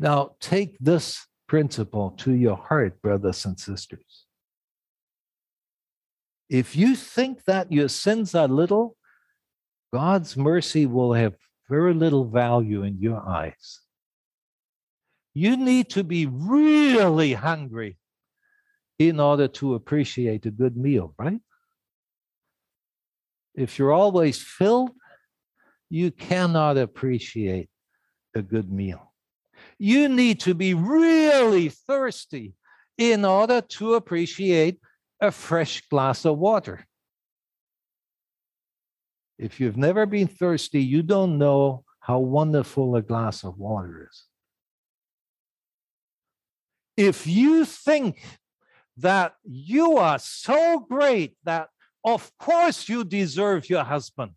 Now, 0.00 0.34
take 0.40 0.76
this 0.80 1.28
principle 1.46 2.10
to 2.18 2.32
your 2.32 2.56
heart, 2.56 3.00
brothers 3.02 3.44
and 3.44 3.56
sisters. 3.56 4.25
If 6.48 6.76
you 6.76 6.94
think 6.94 7.44
that 7.44 7.72
your 7.72 7.88
sins 7.88 8.34
are 8.34 8.48
little, 8.48 8.96
God's 9.92 10.36
mercy 10.36 10.86
will 10.86 11.12
have 11.12 11.34
very 11.68 11.94
little 11.94 12.24
value 12.24 12.82
in 12.82 12.98
your 13.00 13.20
eyes. 13.26 13.80
You 15.34 15.56
need 15.56 15.90
to 15.90 16.04
be 16.04 16.26
really 16.26 17.32
hungry 17.32 17.98
in 18.98 19.20
order 19.20 19.48
to 19.48 19.74
appreciate 19.74 20.46
a 20.46 20.50
good 20.50 20.76
meal, 20.76 21.14
right? 21.18 21.40
If 23.54 23.78
you're 23.78 23.92
always 23.92 24.40
filled, 24.40 24.92
you 25.90 26.10
cannot 26.10 26.78
appreciate 26.78 27.68
a 28.34 28.42
good 28.42 28.70
meal. 28.70 29.12
You 29.78 30.08
need 30.08 30.40
to 30.40 30.54
be 30.54 30.74
really 30.74 31.68
thirsty 31.68 32.54
in 32.98 33.24
order 33.24 33.60
to 33.60 33.94
appreciate 33.94 34.78
a 35.20 35.30
fresh 35.30 35.82
glass 35.88 36.24
of 36.24 36.38
water. 36.38 36.86
If 39.38 39.60
you've 39.60 39.76
never 39.76 40.06
been 40.06 40.28
thirsty, 40.28 40.82
you 40.82 41.02
don't 41.02 41.38
know 41.38 41.84
how 42.00 42.18
wonderful 42.18 42.96
a 42.96 43.02
glass 43.02 43.44
of 43.44 43.58
water 43.58 44.08
is 44.10 44.24
if 46.96 47.26
you 47.26 47.64
think 47.64 48.22
that 48.96 49.34
you 49.44 49.98
are 49.98 50.18
so 50.18 50.80
great 50.80 51.36
that 51.44 51.68
of 52.04 52.30
course 52.38 52.88
you 52.88 53.04
deserve 53.04 53.68
your 53.68 53.84
husband, 53.84 54.32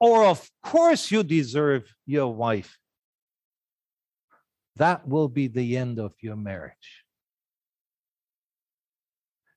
or 0.00 0.24
of 0.24 0.50
course 0.62 1.10
you 1.10 1.22
deserve 1.22 1.84
your 2.06 2.34
wife, 2.34 2.78
that 4.76 5.06
will 5.06 5.28
be 5.28 5.46
the 5.46 5.76
end 5.76 5.98
of 5.98 6.12
your 6.20 6.36
marriage. 6.36 6.99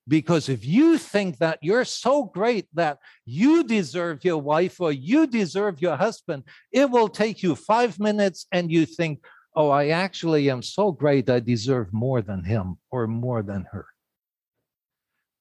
Because 0.07 0.49
if 0.49 0.65
you 0.65 0.97
think 0.97 1.37
that 1.37 1.59
you're 1.61 1.85
so 1.85 2.25
great 2.25 2.67
that 2.73 2.99
you 3.25 3.63
deserve 3.63 4.25
your 4.25 4.37
wife 4.37 4.81
or 4.81 4.91
you 4.91 5.27
deserve 5.27 5.81
your 5.81 5.95
husband, 5.95 6.43
it 6.71 6.89
will 6.89 7.07
take 7.07 7.41
you 7.41 7.55
five 7.55 7.99
minutes 7.99 8.45
and 8.51 8.69
you 8.69 8.85
think, 8.85 9.23
oh, 9.55 9.69
I 9.69 9.89
actually 9.89 10.49
am 10.49 10.61
so 10.61 10.91
great, 10.91 11.29
I 11.29 11.39
deserve 11.39 11.93
more 11.93 12.21
than 12.21 12.43
him 12.43 12.77
or 12.91 13.07
more 13.07 13.43
than 13.43 13.65
her. 13.71 13.85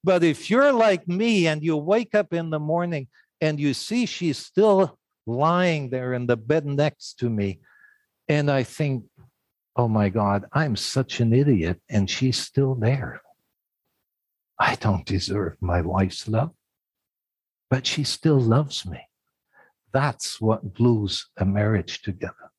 But 0.04 0.22
if 0.22 0.50
you're 0.50 0.72
like 0.72 1.08
me 1.08 1.46
and 1.46 1.62
you 1.62 1.76
wake 1.76 2.14
up 2.14 2.32
in 2.32 2.50
the 2.50 2.58
morning 2.60 3.08
and 3.40 3.58
you 3.58 3.74
see 3.74 4.06
she's 4.06 4.38
still 4.38 4.98
lying 5.26 5.90
there 5.90 6.12
in 6.12 6.26
the 6.26 6.36
bed 6.36 6.66
next 6.66 7.18
to 7.20 7.30
me, 7.30 7.60
and 8.28 8.50
I 8.50 8.62
think, 8.62 9.04
oh 9.76 9.88
my 9.88 10.08
God, 10.08 10.44
I'm 10.52 10.76
such 10.76 11.20
an 11.20 11.32
idiot, 11.32 11.80
and 11.88 12.08
she's 12.08 12.38
still 12.38 12.74
there. 12.74 13.22
I 14.58 14.76
don't 14.76 15.06
deserve 15.06 15.56
my 15.60 15.80
wife's 15.80 16.28
love, 16.28 16.52
but 17.70 17.86
she 17.86 18.04
still 18.04 18.40
loves 18.40 18.86
me. 18.86 19.00
That's 19.92 20.40
what 20.40 20.74
glues 20.74 21.28
a 21.36 21.44
marriage 21.44 22.02
together. 22.02 22.52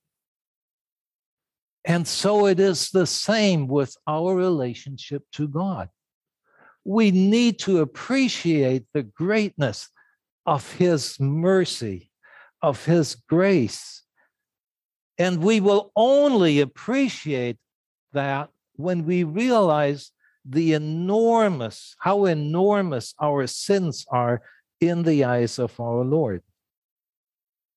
And 1.85 2.07
so 2.07 2.45
it 2.45 2.59
is 2.59 2.91
the 2.91 3.07
same 3.07 3.67
with 3.67 3.95
our 4.07 4.35
relationship 4.35 5.23
to 5.33 5.47
God. 5.47 5.89
We 6.85 7.11
need 7.11 7.59
to 7.59 7.79
appreciate 7.79 8.85
the 8.93 9.03
greatness 9.03 9.89
of 10.45 10.73
His 10.73 11.19
mercy, 11.19 12.09
of 12.61 12.85
His 12.85 13.15
grace. 13.15 14.03
And 15.17 15.41
we 15.41 15.59
will 15.59 15.91
only 15.95 16.59
appreciate 16.59 17.57
that 18.13 18.49
when 18.75 19.05
we 19.05 19.23
realize 19.23 20.11
the 20.45 20.73
enormous, 20.73 21.95
how 21.99 22.25
enormous 22.25 23.13
our 23.19 23.47
sins 23.47 24.05
are 24.09 24.41
in 24.79 25.03
the 25.03 25.23
eyes 25.23 25.59
of 25.59 25.79
our 25.79 26.03
Lord. 26.03 26.41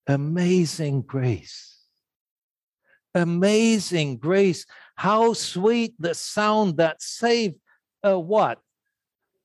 Amazing 0.06 1.02
grace. 1.02 1.78
Amazing 3.14 4.18
grace. 4.18 4.66
How 4.96 5.32
sweet 5.32 5.94
the 5.98 6.14
sound 6.14 6.78
that 6.78 7.00
saved 7.00 7.56
a 8.02 8.18
what? 8.18 8.58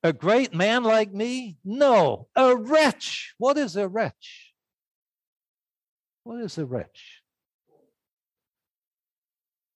A 0.02 0.12
great 0.12 0.52
man 0.52 0.82
like 0.82 1.12
me? 1.12 1.56
No, 1.64 2.26
a 2.34 2.56
wretch. 2.56 3.34
What 3.38 3.56
is 3.56 3.76
a 3.76 3.86
wretch? 3.86 4.52
What 6.24 6.40
is 6.40 6.58
a 6.58 6.66
wretch? 6.66 7.22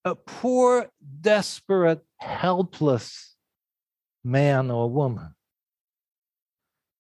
A 0.04 0.14
poor, 0.14 0.88
desperate, 1.20 2.00
helpless 2.18 3.35
man 4.26 4.70
or 4.70 4.90
woman. 4.90 5.34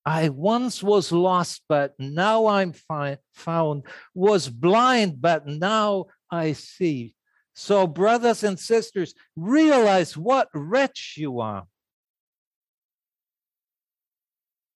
I 0.04 0.28
once 0.28 0.82
was 0.82 1.10
lost, 1.10 1.62
but 1.68 1.94
now 1.98 2.46
I'm 2.46 2.72
fi- 2.72 3.18
found, 3.34 3.82
was 4.14 4.48
blind, 4.48 5.20
but 5.20 5.48
now 5.48 6.06
I 6.30 6.52
see. 6.52 7.16
So, 7.54 7.88
brothers 7.88 8.44
and 8.44 8.58
sisters, 8.58 9.14
realize 9.34 10.16
what 10.16 10.48
wretch 10.54 11.14
you 11.16 11.40
are 11.40 11.66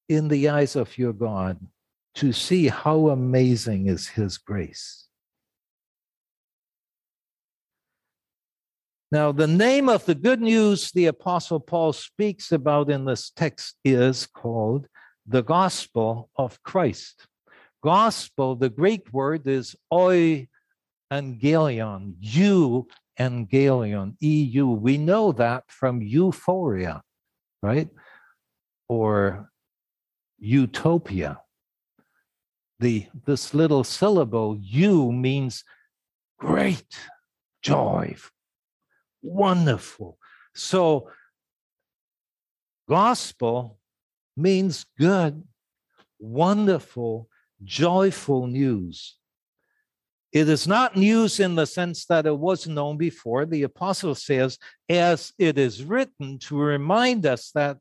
in 0.09 0.26
the 0.26 0.49
eyes 0.49 0.75
of 0.75 0.99
your 0.99 1.12
God 1.12 1.59
to 2.16 2.33
see 2.33 2.66
how 2.66 3.11
amazing 3.11 3.87
is 3.87 4.09
His 4.09 4.37
grace. 4.37 5.07
Now, 9.12 9.32
the 9.32 9.48
name 9.48 9.88
of 9.88 10.04
the 10.04 10.14
good 10.14 10.40
news 10.40 10.92
the 10.92 11.06
Apostle 11.06 11.58
Paul 11.58 11.92
speaks 11.92 12.52
about 12.52 12.90
in 12.90 13.04
this 13.04 13.30
text 13.30 13.74
is 13.84 14.26
called 14.26 14.86
the 15.26 15.42
gospel 15.42 16.30
of 16.36 16.62
Christ. 16.62 17.26
Gospel, 17.82 18.54
the 18.54 18.68
Greek 18.68 19.12
word 19.12 19.49
is 19.49 19.75
oi 19.92 20.46
angelion, 21.10 22.14
you 22.20 22.86
angelion, 23.18 24.14
EU. 24.20 24.66
We 24.66 24.96
know 24.96 25.32
that 25.32 25.64
from 25.66 26.02
euphoria, 26.02 27.02
right? 27.64 27.88
Or 28.88 29.50
utopia. 30.38 31.40
The, 32.78 33.08
this 33.26 33.54
little 33.54 33.82
syllable, 33.82 34.56
you, 34.60 35.10
means 35.10 35.64
great 36.38 36.96
joy, 37.60 38.14
wonderful. 39.23 40.19
So, 40.54 41.11
gospel 42.89 43.78
means 44.37 44.87
good, 44.99 45.43
wonderful, 46.19 47.28
joyful 47.63 48.47
news. 48.47 49.17
It 50.33 50.49
is 50.49 50.67
not 50.67 50.97
news 50.97 51.41
in 51.41 51.56
the 51.56 51.67
sense 51.67 52.06
that 52.06 52.26
it 52.26 52.39
was 52.39 52.67
known 52.67 52.97
before. 52.97 53.47
The 53.47 53.65
apostle 53.65 54.15
says, 54.15 54.59
as 54.89 55.33
it 55.39 55.59
is 55.59 55.85
written, 55.85 56.39
to 56.41 56.56
remind 56.56 57.26
us 57.26 57.50
that 57.54 57.78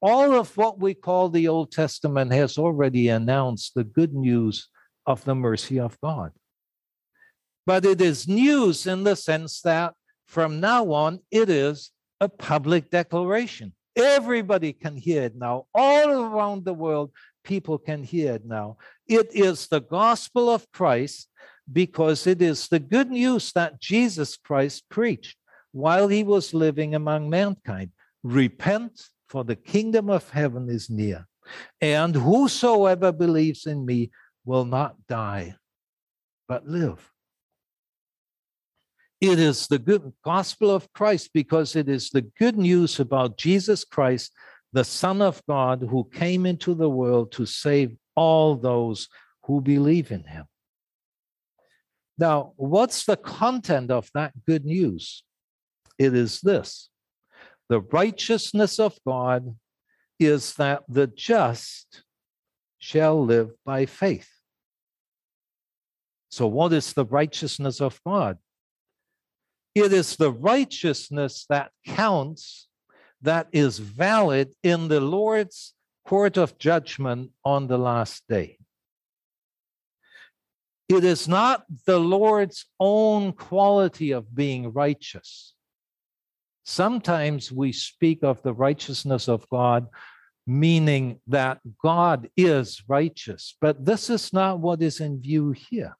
all 0.00 0.34
of 0.34 0.56
what 0.56 0.80
we 0.80 0.94
call 0.94 1.28
the 1.28 1.46
Old 1.46 1.70
Testament 1.70 2.32
has 2.32 2.58
already 2.58 3.08
announced 3.08 3.74
the 3.74 3.84
good 3.84 4.14
news 4.14 4.68
of 5.06 5.24
the 5.24 5.36
mercy 5.36 5.78
of 5.78 6.00
God. 6.00 6.32
But 7.66 7.84
it 7.84 8.00
is 8.00 8.26
news 8.26 8.86
in 8.88 9.04
the 9.04 9.14
sense 9.14 9.60
that 9.60 9.94
from 10.32 10.60
now 10.60 10.90
on, 10.92 11.20
it 11.30 11.50
is 11.50 11.90
a 12.18 12.26
public 12.26 12.88
declaration. 12.88 13.74
Everybody 13.94 14.72
can 14.72 14.96
hear 14.96 15.24
it 15.24 15.36
now. 15.36 15.66
All 15.74 16.08
around 16.10 16.64
the 16.64 16.72
world, 16.72 17.10
people 17.44 17.76
can 17.76 18.02
hear 18.02 18.32
it 18.36 18.46
now. 18.46 18.78
It 19.06 19.28
is 19.34 19.66
the 19.66 19.82
gospel 19.82 20.48
of 20.48 20.66
Christ 20.72 21.28
because 21.70 22.26
it 22.26 22.40
is 22.40 22.66
the 22.68 22.78
good 22.78 23.10
news 23.10 23.52
that 23.52 23.78
Jesus 23.78 24.38
Christ 24.38 24.84
preached 24.88 25.36
while 25.72 26.08
he 26.08 26.24
was 26.24 26.54
living 26.54 26.94
among 26.94 27.28
mankind. 27.28 27.90
Repent, 28.22 29.02
for 29.28 29.44
the 29.44 29.56
kingdom 29.56 30.08
of 30.08 30.30
heaven 30.30 30.70
is 30.70 30.88
near. 30.88 31.26
And 31.82 32.14
whosoever 32.14 33.12
believes 33.12 33.66
in 33.66 33.84
me 33.84 34.10
will 34.46 34.64
not 34.64 34.96
die, 35.06 35.56
but 36.48 36.66
live. 36.66 37.11
It 39.22 39.38
is 39.38 39.68
the 39.68 39.78
good 39.78 40.12
gospel 40.24 40.68
of 40.68 40.92
Christ 40.92 41.30
because 41.32 41.76
it 41.76 41.88
is 41.88 42.10
the 42.10 42.22
good 42.22 42.58
news 42.58 42.98
about 42.98 43.38
Jesus 43.38 43.84
Christ, 43.84 44.32
the 44.72 44.82
Son 44.82 45.22
of 45.22 45.40
God, 45.48 45.86
who 45.88 46.10
came 46.12 46.44
into 46.44 46.74
the 46.74 46.90
world 46.90 47.30
to 47.32 47.46
save 47.46 47.96
all 48.16 48.56
those 48.56 49.08
who 49.44 49.60
believe 49.60 50.10
in 50.10 50.24
him. 50.24 50.46
Now, 52.18 52.54
what's 52.56 53.04
the 53.04 53.16
content 53.16 53.92
of 53.92 54.10
that 54.12 54.32
good 54.44 54.64
news? 54.64 55.22
It 55.98 56.16
is 56.16 56.40
this 56.40 56.90
the 57.68 57.80
righteousness 57.80 58.80
of 58.80 58.98
God 59.06 59.54
is 60.18 60.54
that 60.54 60.82
the 60.88 61.06
just 61.06 62.02
shall 62.80 63.24
live 63.24 63.50
by 63.64 63.86
faith. 63.86 64.28
So, 66.28 66.48
what 66.48 66.72
is 66.72 66.92
the 66.92 67.06
righteousness 67.06 67.80
of 67.80 68.00
God? 68.04 68.38
It 69.74 69.92
is 69.92 70.16
the 70.16 70.30
righteousness 70.30 71.46
that 71.48 71.70
counts, 71.86 72.68
that 73.22 73.48
is 73.52 73.78
valid 73.78 74.52
in 74.62 74.88
the 74.88 75.00
Lord's 75.00 75.74
court 76.04 76.36
of 76.36 76.58
judgment 76.58 77.30
on 77.44 77.68
the 77.68 77.78
last 77.78 78.24
day. 78.28 78.58
It 80.88 81.04
is 81.04 81.26
not 81.26 81.64
the 81.86 81.98
Lord's 81.98 82.66
own 82.78 83.32
quality 83.32 84.10
of 84.10 84.34
being 84.34 84.72
righteous. 84.72 85.54
Sometimes 86.64 87.50
we 87.50 87.72
speak 87.72 88.22
of 88.22 88.42
the 88.42 88.52
righteousness 88.52 89.26
of 89.28 89.48
God, 89.48 89.86
meaning 90.46 91.20
that 91.28 91.60
God 91.82 92.28
is 92.36 92.82
righteous, 92.88 93.56
but 93.60 93.84
this 93.84 94.10
is 94.10 94.32
not 94.32 94.60
what 94.60 94.82
is 94.82 95.00
in 95.00 95.22
view 95.22 95.52
here. 95.52 95.96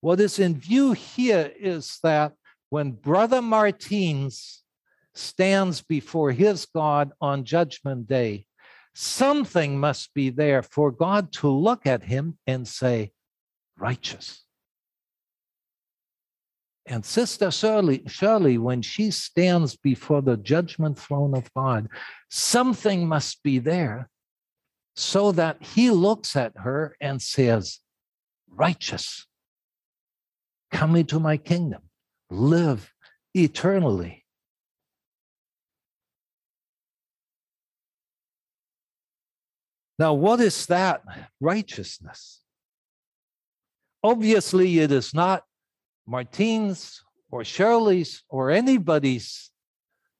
What 0.00 0.20
is 0.20 0.38
in 0.38 0.58
view 0.58 0.92
here 0.92 1.52
is 1.58 1.98
that 2.02 2.32
when 2.70 2.92
Brother 2.92 3.42
Martins 3.42 4.62
stands 5.14 5.82
before 5.82 6.32
his 6.32 6.66
God 6.66 7.12
on 7.20 7.44
Judgment 7.44 8.06
Day, 8.06 8.46
something 8.94 9.78
must 9.78 10.12
be 10.14 10.30
there 10.30 10.62
for 10.62 10.90
God 10.90 11.32
to 11.32 11.48
look 11.48 11.86
at 11.86 12.02
him 12.04 12.38
and 12.46 12.66
say, 12.66 13.12
righteous. 13.78 14.42
And 16.86 17.04
Sister 17.04 17.50
Shirley, 17.50 18.02
Shirley, 18.06 18.58
when 18.58 18.80
she 18.80 19.10
stands 19.10 19.76
before 19.76 20.22
the 20.22 20.36
judgment 20.36 20.98
throne 20.98 21.34
of 21.34 21.52
God, 21.52 21.88
something 22.30 23.08
must 23.08 23.42
be 23.42 23.58
there 23.58 24.08
so 24.94 25.32
that 25.32 25.62
he 25.62 25.90
looks 25.90 26.36
at 26.36 26.52
her 26.58 26.96
and 27.00 27.20
says, 27.20 27.80
righteous. 28.48 29.26
Come 30.70 30.96
into 30.96 31.20
my 31.20 31.36
kingdom, 31.36 31.82
live 32.30 32.92
eternally. 33.34 34.24
Now, 39.98 40.12
what 40.14 40.40
is 40.40 40.66
that 40.66 41.02
righteousness? 41.40 42.40
Obviously, 44.02 44.78
it 44.78 44.92
is 44.92 45.14
not 45.14 45.44
Martine's 46.06 47.02
or 47.30 47.44
Shirley's 47.44 48.22
or 48.28 48.50
anybody's 48.50 49.50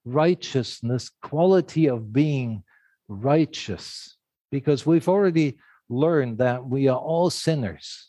righteousness, 0.03 1.11
quality 1.21 1.87
of 1.87 2.11
being 2.11 2.63
righteous, 3.07 4.17
because 4.51 4.85
we've 4.85 5.07
already 5.07 5.57
learned 5.89 6.39
that 6.39 6.65
we 6.65 6.87
are 6.87 6.97
all 6.97 7.29
sinners. 7.29 8.06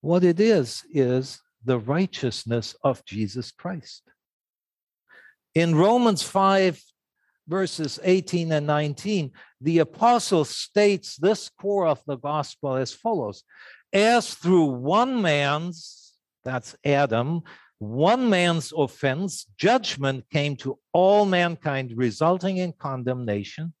What 0.00 0.24
it 0.24 0.38
is, 0.40 0.84
is 0.92 1.40
the 1.64 1.78
righteousness 1.78 2.76
of 2.82 3.04
Jesus 3.04 3.50
Christ. 3.50 4.02
In 5.54 5.74
Romans 5.74 6.22
5, 6.22 6.80
verses 7.48 7.98
18 8.04 8.52
and 8.52 8.66
19, 8.66 9.32
the 9.60 9.78
apostle 9.78 10.44
states 10.44 11.16
this 11.16 11.50
core 11.60 11.88
of 11.88 12.00
the 12.06 12.16
gospel 12.16 12.76
as 12.76 12.92
follows 12.92 13.42
As 13.92 14.34
through 14.34 14.66
one 14.66 15.20
man's, 15.20 16.12
that's 16.44 16.76
Adam, 16.84 17.42
one 17.78 18.28
man's 18.28 18.72
offense, 18.76 19.46
judgment 19.56 20.24
came 20.30 20.56
to 20.56 20.78
all 20.92 21.24
mankind, 21.24 21.92
resulting 21.96 22.58
in 22.58 22.72
condemnation. 22.72 23.72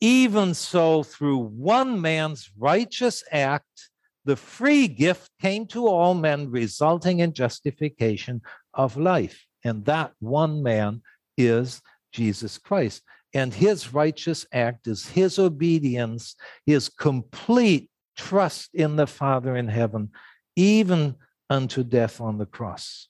Even 0.00 0.54
so, 0.54 1.02
through 1.02 1.38
one 1.38 2.00
man's 2.00 2.50
righteous 2.58 3.22
act, 3.30 3.90
the 4.24 4.36
free 4.36 4.88
gift 4.88 5.30
came 5.40 5.66
to 5.68 5.86
all 5.86 6.14
men, 6.14 6.50
resulting 6.50 7.20
in 7.20 7.32
justification 7.32 8.40
of 8.72 8.96
life. 8.96 9.46
And 9.64 9.84
that 9.84 10.12
one 10.20 10.62
man 10.62 11.02
is 11.36 11.82
Jesus 12.12 12.58
Christ. 12.58 13.02
And 13.34 13.52
his 13.52 13.92
righteous 13.92 14.46
act 14.52 14.86
is 14.86 15.08
his 15.08 15.38
obedience, 15.38 16.36
his 16.64 16.88
complete 16.88 17.90
trust 18.16 18.70
in 18.74 18.96
the 18.96 19.06
Father 19.06 19.56
in 19.56 19.68
heaven, 19.68 20.10
even 20.56 21.16
unto 21.50 21.82
death 21.82 22.20
on 22.20 22.38
the 22.38 22.46
cross. 22.46 23.08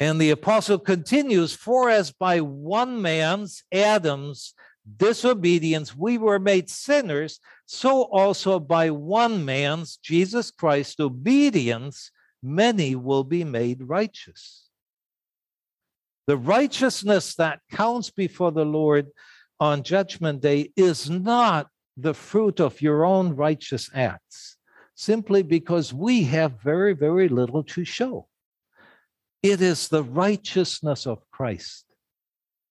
And 0.00 0.20
the 0.20 0.30
apostle 0.30 0.78
continues, 0.78 1.54
for 1.54 1.90
as 1.90 2.12
by 2.12 2.40
one 2.40 3.02
man's, 3.02 3.64
Adam's, 3.72 4.54
disobedience 4.96 5.96
we 5.96 6.18
were 6.18 6.38
made 6.38 6.70
sinners, 6.70 7.40
so 7.66 8.02
also 8.04 8.58
by 8.58 8.90
one 8.90 9.44
man's, 9.44 9.96
Jesus 9.98 10.50
Christ, 10.50 11.00
obedience, 11.00 12.10
many 12.42 12.94
will 12.94 13.24
be 13.24 13.44
made 13.44 13.82
righteous. 13.82 14.68
The 16.26 16.36
righteousness 16.36 17.34
that 17.36 17.60
counts 17.70 18.10
before 18.10 18.52
the 18.52 18.64
Lord 18.64 19.08
on 19.60 19.82
Judgment 19.82 20.40
Day 20.40 20.72
is 20.76 21.10
not 21.10 21.68
the 21.96 22.14
fruit 22.14 22.60
of 22.60 22.80
your 22.80 23.04
own 23.04 23.34
righteous 23.34 23.90
acts, 23.92 24.56
simply 24.94 25.42
because 25.42 25.92
we 25.92 26.22
have 26.24 26.60
very, 26.62 26.92
very 26.92 27.28
little 27.28 27.64
to 27.64 27.84
show. 27.84 28.28
It 29.42 29.60
is 29.60 29.88
the 29.88 30.04
righteousness 30.04 31.06
of 31.06 31.28
Christ, 31.30 31.84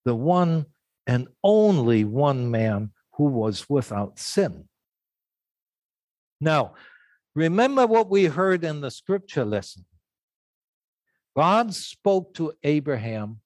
the 0.05 0.15
one 0.15 0.65
and 1.07 1.27
only 1.43 2.03
one 2.03 2.51
man 2.51 2.91
who 3.13 3.25
was 3.25 3.67
without 3.67 4.19
sin. 4.19 4.67
Now, 6.39 6.75
remember 7.33 7.87
what 7.87 8.09
we 8.09 8.25
heard 8.25 8.63
in 8.63 8.81
the 8.81 8.91
scripture 8.91 9.45
lesson. 9.45 9.85
God 11.35 11.73
spoke 11.73 12.35
to 12.35 12.53
Abraham 12.63 13.41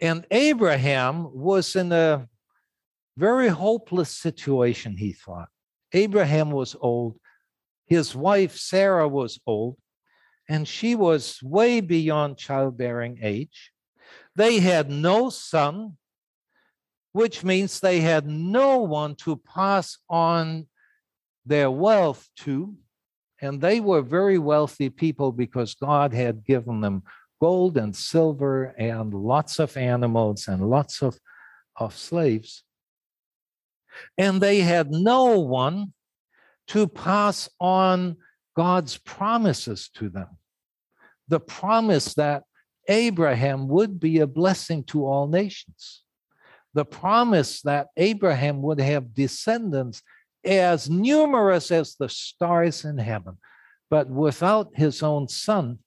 and 0.00 0.26
Abraham 0.30 1.28
was 1.34 1.76
in 1.76 1.92
a 1.92 2.26
very 3.16 3.48
hopeless 3.48 4.16
situation, 4.16 4.96
he 4.96 5.12
thought. 5.12 5.48
Abraham 5.92 6.50
was 6.50 6.74
old. 6.80 7.18
His 7.86 8.14
wife, 8.14 8.56
Sarah, 8.56 9.08
was 9.08 9.38
old, 9.46 9.76
and 10.48 10.66
she 10.66 10.94
was 10.94 11.38
way 11.42 11.80
beyond 11.80 12.38
childbearing 12.38 13.18
age. 13.22 13.72
They 14.36 14.60
had 14.60 14.88
no 14.88 15.28
son, 15.28 15.98
which 17.12 17.42
means 17.42 17.80
they 17.80 18.00
had 18.00 18.26
no 18.26 18.78
one 18.78 19.14
to 19.16 19.36
pass 19.36 19.98
on 20.08 20.66
their 21.44 21.70
wealth 21.70 22.28
to. 22.36 22.74
And 23.42 23.60
they 23.60 23.80
were 23.80 24.02
very 24.02 24.38
wealthy 24.38 24.90
people 24.90 25.32
because 25.32 25.74
God 25.74 26.12
had 26.12 26.44
given 26.44 26.80
them 26.80 27.02
gold 27.40 27.76
and 27.78 27.96
silver 27.96 28.74
and 28.78 29.14
lots 29.14 29.58
of 29.58 29.76
animals 29.76 30.46
and 30.46 30.68
lots 30.68 31.02
of, 31.02 31.18
of 31.76 31.96
slaves. 31.96 32.62
And 34.18 34.40
they 34.40 34.60
had 34.60 34.90
no 34.90 35.40
one 35.40 35.94
to 36.68 36.86
pass 36.86 37.48
on 37.58 38.18
God's 38.56 38.98
promises 38.98 39.88
to 39.94 40.08
them. 40.08 40.28
The 41.28 41.40
promise 41.40 42.14
that 42.14 42.44
Abraham 42.88 43.68
would 43.68 43.98
be 43.98 44.18
a 44.18 44.26
blessing 44.26 44.84
to 44.84 45.06
all 45.06 45.26
nations. 45.26 46.02
The 46.74 46.84
promise 46.84 47.62
that 47.62 47.88
Abraham 47.96 48.62
would 48.62 48.80
have 48.80 49.14
descendants 49.14 50.02
as 50.44 50.88
numerous 50.88 51.70
as 51.70 51.96
the 51.96 52.08
stars 52.08 52.84
in 52.84 52.98
heaven. 52.98 53.38
But 53.90 54.08
without 54.08 54.70
his 54.74 55.02
own 55.02 55.28
son, 55.28 55.80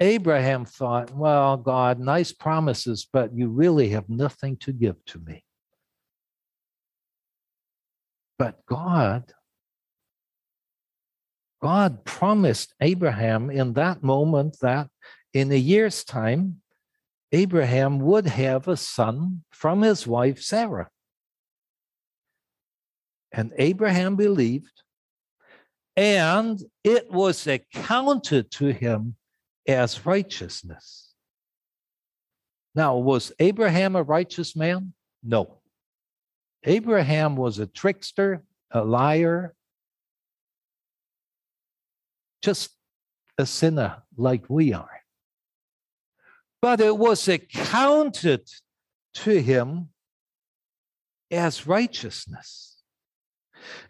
Abraham 0.00 0.64
thought, 0.64 1.14
well, 1.14 1.56
God, 1.56 2.00
nice 2.00 2.32
promises, 2.32 3.06
but 3.10 3.34
you 3.34 3.48
really 3.48 3.90
have 3.90 4.08
nothing 4.08 4.56
to 4.58 4.72
give 4.72 4.96
to 5.06 5.18
me. 5.18 5.44
But 8.38 8.66
God, 8.66 9.32
God 11.62 12.04
promised 12.04 12.74
Abraham 12.80 13.50
in 13.50 13.74
that 13.74 14.02
moment 14.02 14.58
that 14.60 14.88
in 15.32 15.52
a 15.52 15.56
year's 15.56 16.02
time, 16.02 16.60
Abraham 17.34 17.98
would 17.98 18.26
have 18.26 18.68
a 18.68 18.76
son 18.76 19.42
from 19.50 19.82
his 19.82 20.06
wife 20.06 20.40
Sarah. 20.40 20.88
And 23.32 23.52
Abraham 23.58 24.14
believed, 24.14 24.82
and 25.96 26.62
it 26.84 27.10
was 27.10 27.44
accounted 27.48 28.52
to 28.52 28.66
him 28.66 29.16
as 29.66 30.06
righteousness. 30.06 31.12
Now, 32.72 32.98
was 32.98 33.32
Abraham 33.40 33.96
a 33.96 34.04
righteous 34.04 34.54
man? 34.54 34.92
No. 35.24 35.58
Abraham 36.62 37.34
was 37.34 37.58
a 37.58 37.66
trickster, 37.66 38.44
a 38.70 38.84
liar, 38.84 39.56
just 42.42 42.70
a 43.38 43.44
sinner 43.44 44.04
like 44.16 44.48
we 44.48 44.72
are. 44.72 44.93
But 46.64 46.80
it 46.80 46.96
was 46.96 47.28
accounted 47.28 48.48
to 49.16 49.38
him 49.38 49.90
as 51.30 51.66
righteousness. 51.66 52.78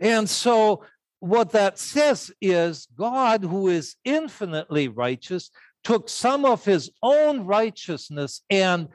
And 0.01 0.29
so 0.29 0.83
what 1.21 1.53
that 1.53 1.79
says 1.79 2.33
is 2.41 2.89
God, 2.99 3.45
who 3.45 3.69
is 3.69 3.95
infinitely 4.05 4.89
righteous, 4.89 5.53
took 5.85 6.09
some 6.09 6.45
of 6.45 6.65
his 6.65 6.91
own 7.01 7.47
righteousness 7.47 8.43
and 8.51 8.89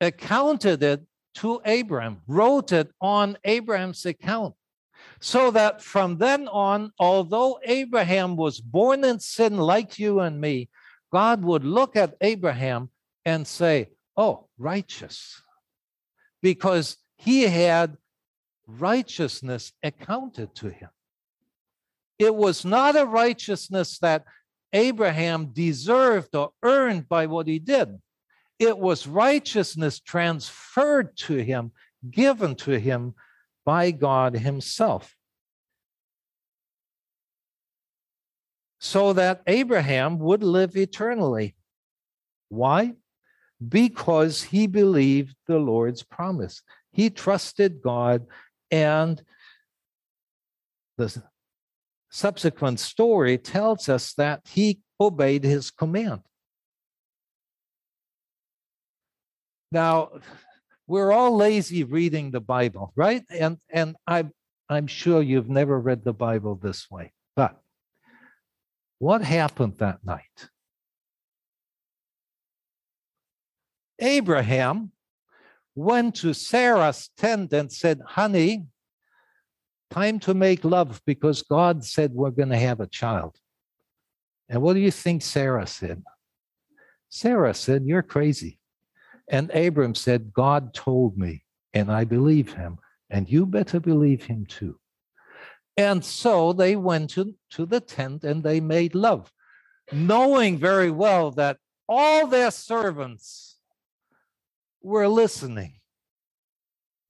accounted 0.00 0.84
it 0.84 1.02
to 1.38 1.60
Abraham, 1.64 2.18
wrote 2.28 2.70
it 2.70 2.92
on 3.00 3.38
Abraham's 3.42 4.06
account. 4.06 4.54
So 5.18 5.50
that 5.50 5.82
from 5.82 6.18
then 6.18 6.46
on, 6.46 6.92
although 7.00 7.58
Abraham 7.64 8.36
was 8.36 8.60
born 8.60 9.02
in 9.02 9.18
sin 9.18 9.56
like 9.56 9.98
you 9.98 10.20
and 10.20 10.40
me, 10.40 10.68
God 11.12 11.42
would 11.42 11.64
look 11.64 11.96
at 11.96 12.14
Abraham 12.20 12.90
and 13.26 13.46
say, 13.46 13.90
Oh, 14.16 14.48
righteous. 14.56 15.42
Because 16.40 16.96
he 17.18 17.42
had 17.42 17.98
righteousness 18.66 19.72
accounted 19.82 20.54
to 20.54 20.70
him. 20.70 20.88
It 22.18 22.34
was 22.34 22.64
not 22.64 22.96
a 22.96 23.04
righteousness 23.04 23.98
that 23.98 24.24
Abraham 24.72 25.48
deserved 25.52 26.34
or 26.34 26.52
earned 26.62 27.08
by 27.10 27.26
what 27.26 27.46
he 27.46 27.58
did. 27.58 28.00
It 28.58 28.78
was 28.78 29.06
righteousness 29.06 30.00
transferred 30.00 31.14
to 31.18 31.36
him, 31.36 31.72
given 32.10 32.54
to 32.56 32.78
him 32.78 33.14
by 33.66 33.90
God 33.90 34.34
Himself. 34.34 35.14
So 38.78 39.12
that 39.14 39.42
Abraham 39.46 40.18
would 40.20 40.42
live 40.42 40.76
eternally. 40.76 41.56
Why? 42.48 42.94
Because 43.66 44.42
he 44.42 44.66
believed 44.66 45.34
the 45.46 45.58
Lord's 45.58 46.02
promise. 46.02 46.62
He 46.92 47.10
trusted 47.10 47.82
God, 47.82 48.26
and 48.70 49.22
the 50.98 51.22
subsequent 52.10 52.80
story 52.80 53.38
tells 53.38 53.88
us 53.88 54.14
that 54.14 54.40
he 54.48 54.80
obeyed 55.00 55.44
his 55.44 55.70
command. 55.70 56.22
Now, 59.72 60.10
we're 60.86 61.12
all 61.12 61.36
lazy 61.36 61.84
reading 61.84 62.30
the 62.30 62.40
Bible, 62.40 62.92
right? 62.96 63.24
And 63.30 63.58
and 63.70 63.96
I 64.06 64.26
I'm 64.68 64.86
sure 64.86 65.22
you've 65.22 65.48
never 65.48 65.78
read 65.78 66.04
the 66.04 66.12
Bible 66.12 66.54
this 66.56 66.90
way. 66.90 67.12
But 67.34 67.60
what 68.98 69.22
happened 69.22 69.78
that 69.78 70.04
night? 70.04 70.48
Abraham 73.98 74.92
went 75.74 76.16
to 76.16 76.32
Sarah's 76.32 77.10
tent 77.16 77.52
and 77.52 77.70
said, 77.70 78.00
Honey, 78.06 78.66
time 79.90 80.18
to 80.20 80.34
make 80.34 80.64
love 80.64 81.00
because 81.06 81.42
God 81.42 81.84
said 81.84 82.12
we're 82.12 82.30
going 82.30 82.48
to 82.48 82.58
have 82.58 82.80
a 82.80 82.86
child. 82.86 83.36
And 84.48 84.62
what 84.62 84.74
do 84.74 84.80
you 84.80 84.90
think 84.90 85.22
Sarah 85.22 85.66
said? 85.66 86.02
Sarah 87.08 87.54
said, 87.54 87.84
You're 87.84 88.02
crazy. 88.02 88.58
And 89.28 89.50
Abram 89.50 89.94
said, 89.94 90.32
God 90.32 90.72
told 90.72 91.18
me, 91.18 91.42
and 91.74 91.90
I 91.90 92.04
believe 92.04 92.52
him, 92.52 92.78
and 93.10 93.28
you 93.28 93.44
better 93.44 93.80
believe 93.80 94.24
him 94.24 94.46
too. 94.46 94.78
And 95.76 96.04
so 96.04 96.52
they 96.52 96.76
went 96.76 97.10
to, 97.10 97.34
to 97.50 97.66
the 97.66 97.80
tent 97.80 98.24
and 98.24 98.42
they 98.42 98.60
made 98.60 98.94
love, 98.94 99.30
knowing 99.92 100.58
very 100.58 100.90
well 100.90 101.32
that 101.32 101.58
all 101.88 102.26
their 102.26 102.50
servants 102.50 103.55
were 104.86 105.08
listening 105.08 105.74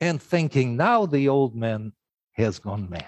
and 0.01 0.21
thinking, 0.21 0.77
now 0.77 1.05
the 1.05 1.29
old 1.29 1.55
man 1.55 1.93
has 2.33 2.59
gone 2.59 2.89
mad. 2.89 3.05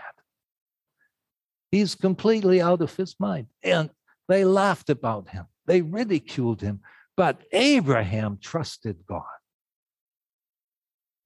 He's 1.71 1.95
completely 1.95 2.61
out 2.61 2.83
of 2.83 2.95
his 2.95 3.17
mind. 3.19 3.47
And 3.63 3.91
they 4.29 4.45
laughed 4.45 4.91
about 4.91 5.31
him, 5.31 5.47
they 5.67 5.81
ridiculed 5.81 6.61
him. 6.61 6.81
But 7.17 7.43
Abraham 7.51 8.39
trusted 8.41 8.99
God 9.07 9.25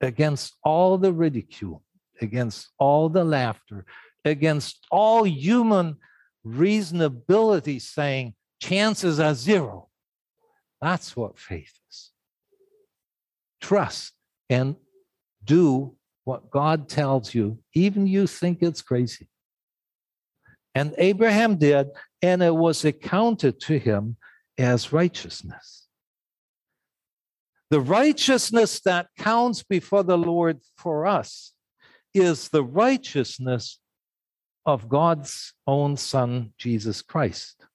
against 0.01 0.55
all 0.65 0.97
the 0.97 1.13
ridicule, 1.13 1.83
against 2.21 2.71
all 2.79 3.09
the 3.09 3.25
laughter, 3.25 3.85
against 4.25 4.87
all 4.91 5.25
human 5.25 5.97
reasonability 6.47 7.81
saying 7.81 8.35
chances 8.61 9.21
are 9.21 9.35
zero. 9.35 9.89
That's 10.81 11.15
what 11.17 11.39
faith. 11.39 11.82
Trust 13.63 14.13
and 14.51 14.77
do 15.43 15.97
what 16.25 16.51
God 16.51 16.89
tells 16.89 17.35
you, 17.35 17.59
even 17.75 18.07
you 18.07 18.27
think 18.27 18.59
it's 18.61 18.83
crazy. 18.83 19.29
And 20.75 20.95
Abraham 20.99 21.57
did, 21.57 21.89
and 22.21 22.43
it 22.43 22.55
was 22.55 22.85
accounted 22.85 23.61
to 23.61 23.79
him 23.79 24.17
as 24.59 24.93
righteousness. 24.93 25.87
The 27.71 27.81
righteousness 27.81 28.81
that 28.81 29.09
counts 29.19 29.63
before 29.63 30.03
the 30.03 30.19
Lord 30.19 30.61
for 30.77 31.07
us 31.07 31.53
is 32.15 32.51
the 32.51 32.63
righteousness 32.63 33.81
of 34.67 34.89
God's 34.89 35.55
own 35.67 35.97
Son, 35.97 36.53
Jesus 36.59 37.03
Christ. 37.03 37.67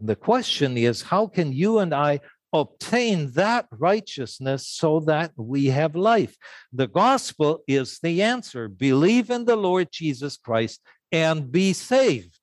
The 0.00 0.16
question 0.16 0.76
is 0.76 1.02
how 1.02 1.26
can 1.26 1.52
you 1.52 1.78
and 1.78 1.94
I 1.94 2.20
obtain 2.60 3.32
that 3.32 3.66
righteousness 3.70 4.66
so 4.66 5.00
that 5.00 5.32
we 5.36 5.66
have 5.66 5.96
life? 5.96 6.36
The 6.72 6.88
gospel 6.88 7.62
is 7.66 7.98
the 8.02 8.22
answer. 8.22 8.68
Believe 8.68 9.30
in 9.30 9.44
the 9.44 9.56
Lord 9.56 9.88
Jesus 9.90 10.36
Christ 10.36 10.80
and 11.12 11.50
be 11.50 11.72
saved. 11.72 12.38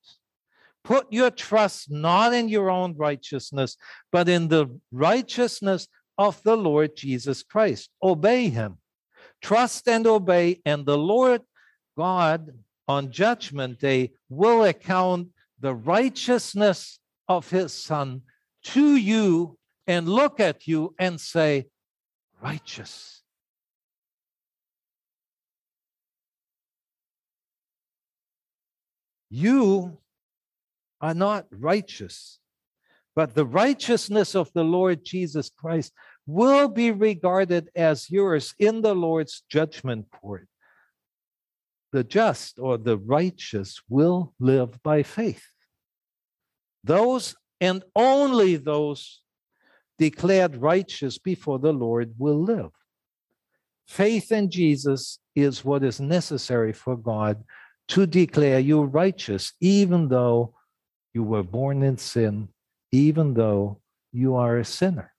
Put 0.84 1.12
your 1.12 1.32
trust 1.32 1.89
not 1.89 2.34
in 2.34 2.49
your 2.49 2.69
own 2.69 2.95
righteousness, 2.97 3.78
but 4.12 4.28
in 4.28 4.49
the 4.49 4.67
righteousness 4.91 5.88
of 6.17 6.41
the 6.43 6.58
Lord 6.58 6.95
Jesus 6.95 7.41
Christ. 7.41 7.89
Obey 8.02 8.49
him. 8.49 8.78
Trust 9.41 9.88
and 9.88 10.06
obey, 10.08 10.62
and 10.65 10.86
the 10.86 10.97
Lord 10.97 11.41
God 11.97 12.52
on 12.88 13.12
Judgment 13.12 13.80
Day 13.80 14.12
will 14.30 14.63
account 14.65 15.30
the 15.60 15.73
righteousness 15.73 16.99
of 17.28 17.49
his 17.49 17.73
Son 17.73 18.21
to 18.63 18.95
you 18.95 19.58
and 19.87 20.07
look 20.07 20.39
at 20.39 20.67
you 20.67 20.95
and 20.99 21.19
say, 21.19 21.67
righteous. 22.41 23.21
You 29.29 29.97
are 31.01 31.13
not 31.13 31.47
righteous, 31.51 32.39
but 33.15 33.33
the 33.33 33.45
righteousness 33.45 34.35
of 34.35 34.51
the 34.53 34.63
Lord 34.63 35.03
Jesus 35.03 35.49
Christ 35.49 35.91
will 36.25 36.69
be 36.69 36.91
regarded 36.91 37.69
as 37.75 38.09
yours 38.09 38.53
in 38.59 38.81
the 38.81 38.93
Lord's 38.93 39.43
judgment 39.49 40.05
court 40.11 40.47
the 41.93 42.03
just 42.03 42.59
or 42.59 42.77
the 42.77 42.97
righteous 42.97 43.79
will 43.87 44.33
live 44.39 44.81
by 44.81 45.03
faith. 45.03 45.45
Those 46.83 47.35
and 47.61 47.83
only 47.95 48.57
those 48.57 49.21
declared 50.09 50.57
righteous 50.57 51.17
before 51.17 51.59
the 51.59 51.71
Lord 51.71 52.13
will 52.17 52.41
live. 52.53 52.71
Faith 53.87 54.33
in 54.33 54.49
Jesus 54.49 55.19
is 55.33 55.63
what 55.63 55.81
is 55.81 55.99
necessary 56.01 56.73
for 56.73 56.97
God 56.97 57.41
to 57.87 58.05
declare 58.05 58.59
you 58.59 58.83
righteous, 58.83 59.53
even 59.61 60.09
though 60.09 60.55
you 61.13 61.23
were 61.23 61.43
born 61.43 61.83
in 61.83 61.97
sin, 61.97 62.49
even 62.91 63.33
though 63.33 63.79
you 64.11 64.35
are 64.35 64.57
a 64.57 64.65
sinner. 64.65 65.13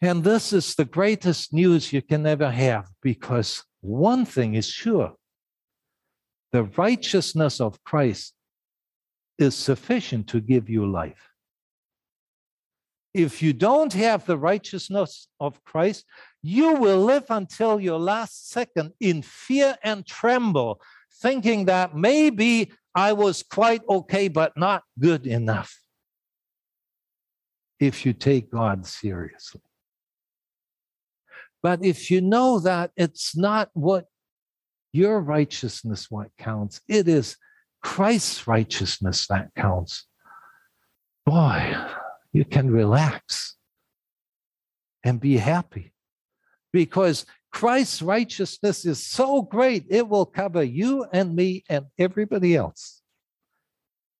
And 0.00 0.24
this 0.24 0.52
is 0.52 0.74
the 0.74 0.90
greatest 0.98 1.52
news 1.52 1.92
you 1.92 2.02
can 2.02 2.26
ever 2.26 2.50
have 2.50 2.86
because 3.00 3.64
one 3.80 4.24
thing 4.24 4.54
is 4.54 4.68
sure 4.68 5.14
the 6.50 6.64
righteousness 6.64 7.60
of 7.60 7.82
Christ 7.84 8.34
is 9.38 9.54
sufficient 9.54 10.26
to 10.28 10.40
give 10.40 10.68
you 10.68 10.84
life. 10.84 11.35
If 13.16 13.40
you 13.40 13.54
don't 13.54 13.94
have 13.94 14.26
the 14.26 14.36
righteousness 14.36 15.28
of 15.40 15.64
Christ, 15.64 16.04
you 16.42 16.74
will 16.74 17.00
live 17.02 17.24
until 17.30 17.80
your 17.80 17.98
last 17.98 18.50
second 18.50 18.92
in 19.00 19.22
fear 19.22 19.74
and 19.82 20.06
tremble, 20.06 20.82
thinking 21.22 21.64
that 21.64 21.96
maybe 21.96 22.72
I 22.94 23.14
was 23.14 23.42
quite 23.42 23.80
okay, 23.88 24.28
but 24.28 24.52
not 24.58 24.82
good 24.98 25.26
enough. 25.26 25.80
If 27.80 28.04
you 28.04 28.12
take 28.12 28.50
God 28.50 28.84
seriously. 28.84 29.62
But 31.62 31.82
if 31.82 32.10
you 32.10 32.20
know 32.20 32.60
that 32.60 32.90
it's 32.98 33.34
not 33.34 33.70
what 33.72 34.04
your 34.92 35.20
righteousness 35.20 36.10
what 36.10 36.28
counts, 36.36 36.82
it 36.86 37.08
is 37.08 37.38
Christ's 37.82 38.46
righteousness 38.46 39.26
that 39.28 39.54
counts. 39.56 40.04
Boy, 41.24 41.74
you 42.36 42.44
can 42.44 42.70
relax 42.70 43.56
and 45.02 45.18
be 45.18 45.38
happy 45.38 45.94
because 46.70 47.24
Christ's 47.50 48.02
righteousness 48.02 48.84
is 48.84 49.02
so 49.06 49.40
great, 49.40 49.86
it 49.88 50.06
will 50.06 50.26
cover 50.26 50.62
you 50.62 51.06
and 51.14 51.34
me 51.34 51.64
and 51.70 51.86
everybody 51.98 52.54
else 52.54 53.00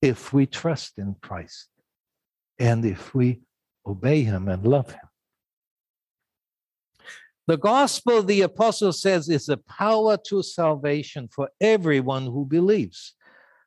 if 0.01 0.33
we 0.33 0.47
trust 0.47 0.97
in 0.97 1.15
Christ 1.21 1.69
and 2.59 2.87
if 2.87 3.15
we 3.15 3.43
obey 3.87 4.23
Him 4.23 4.49
and 4.49 4.67
love 4.67 4.91
Him. 4.91 5.09
The 7.47 7.59
gospel, 7.59 8.23
the 8.23 8.41
apostle 8.41 8.95
says, 8.95 9.29
is 9.29 9.51
a 9.51 9.59
power 9.59 10.17
to 10.29 10.43
salvation 10.43 11.29
for 11.31 11.51
everyone 11.61 12.25
who 12.25 12.47
believes. 12.47 13.15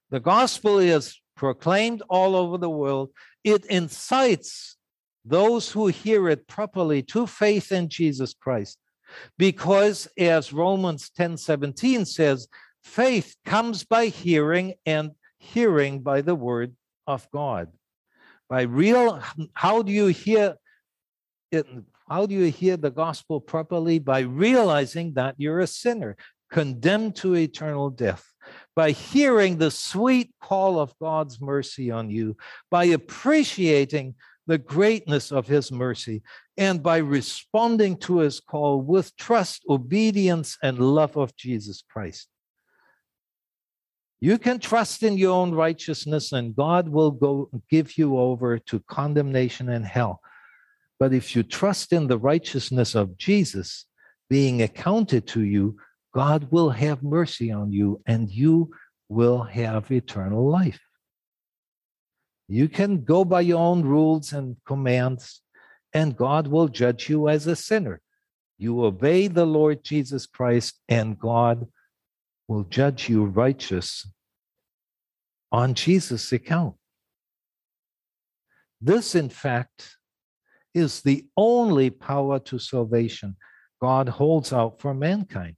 The 0.09 0.19
gospel 0.19 0.79
is 0.79 1.21
proclaimed 1.39 2.03
all 2.09 2.35
over 2.35 2.57
the 2.57 2.69
world. 2.69 3.09
It 3.45 3.63
incites 3.67 4.75
those 5.23 5.71
who 5.71 5.87
hear 5.87 6.27
it 6.27 6.45
properly 6.49 7.01
to 7.03 7.25
faith 7.25 7.71
in 7.71 7.87
Jesus 7.87 8.33
Christ. 8.33 8.77
Because 9.37 10.09
as 10.17 10.51
Romans 10.51 11.09
10 11.15 11.37
17 11.37 12.03
says, 12.03 12.49
faith 12.83 13.37
comes 13.45 13.85
by 13.85 14.07
hearing, 14.07 14.73
and 14.85 15.11
hearing 15.37 16.01
by 16.01 16.19
the 16.19 16.35
word 16.35 16.75
of 17.07 17.25
God. 17.31 17.69
By 18.49 18.63
real, 18.63 19.23
how 19.53 19.81
do 19.81 19.93
you 19.93 20.07
hear 20.07 20.55
it? 21.53 21.65
How 22.09 22.25
do 22.25 22.35
you 22.35 22.51
hear 22.51 22.75
the 22.75 22.91
gospel 22.91 23.39
properly? 23.39 23.99
By 23.99 24.21
realizing 24.21 25.13
that 25.13 25.35
you're 25.37 25.61
a 25.61 25.67
sinner, 25.67 26.17
condemned 26.51 27.15
to 27.17 27.35
eternal 27.35 27.89
death. 27.89 28.25
By 28.75 28.91
hearing 28.91 29.57
the 29.57 29.71
sweet 29.71 30.33
call 30.41 30.79
of 30.79 30.97
God's 30.99 31.39
mercy 31.41 31.91
on 31.91 32.09
you, 32.09 32.37
by 32.71 32.85
appreciating 32.85 34.15
the 34.47 34.57
greatness 34.57 35.31
of 35.31 35.47
his 35.47 35.71
mercy, 35.71 36.23
and 36.57 36.81
by 36.81 36.97
responding 36.97 37.97
to 37.97 38.19
his 38.19 38.39
call 38.39 38.81
with 38.81 39.15
trust, 39.15 39.63
obedience, 39.69 40.57
and 40.63 40.79
love 40.79 41.17
of 41.17 41.35
Jesus 41.35 41.83
Christ. 41.87 42.27
You 44.21 44.37
can 44.37 44.59
trust 44.59 45.03
in 45.03 45.17
your 45.17 45.33
own 45.33 45.53
righteousness, 45.53 46.31
and 46.31 46.55
God 46.55 46.89
will 46.89 47.11
go 47.11 47.49
give 47.69 47.97
you 47.97 48.17
over 48.17 48.57
to 48.59 48.83
condemnation 48.89 49.69
and 49.69 49.85
hell. 49.85 50.19
But 50.99 51.13
if 51.13 51.35
you 51.35 51.43
trust 51.43 51.93
in 51.93 52.07
the 52.07 52.17
righteousness 52.17 52.95
of 52.95 53.17
Jesus 53.17 53.85
being 54.29 54.61
accounted 54.61 55.27
to 55.27 55.41
you, 55.41 55.77
God 56.13 56.51
will 56.51 56.69
have 56.69 57.03
mercy 57.03 57.51
on 57.51 57.71
you 57.71 58.01
and 58.05 58.29
you 58.29 58.71
will 59.09 59.43
have 59.43 59.91
eternal 59.91 60.49
life. 60.49 60.79
You 62.47 62.67
can 62.67 63.03
go 63.03 63.23
by 63.23 63.41
your 63.41 63.59
own 63.59 63.83
rules 63.83 64.33
and 64.33 64.57
commands, 64.65 65.41
and 65.93 66.17
God 66.17 66.47
will 66.47 66.67
judge 66.67 67.07
you 67.07 67.29
as 67.29 67.45
a 67.45 67.55
sinner. 67.55 68.01
You 68.57 68.83
obey 68.83 69.27
the 69.27 69.45
Lord 69.45 69.83
Jesus 69.83 70.25
Christ, 70.25 70.79
and 70.89 71.19
God 71.19 71.67
will 72.47 72.63
judge 72.63 73.07
you 73.07 73.25
righteous 73.25 74.11
on 75.51 75.75
Jesus' 75.75 76.31
account. 76.31 76.75
This, 78.81 79.13
in 79.13 79.29
fact, 79.29 79.95
is 80.73 81.01
the 81.01 81.27
only 81.37 81.91
power 81.91 82.39
to 82.39 82.57
salvation 82.57 83.35
God 83.79 84.09
holds 84.09 84.51
out 84.51 84.79
for 84.81 84.93
mankind. 84.93 85.55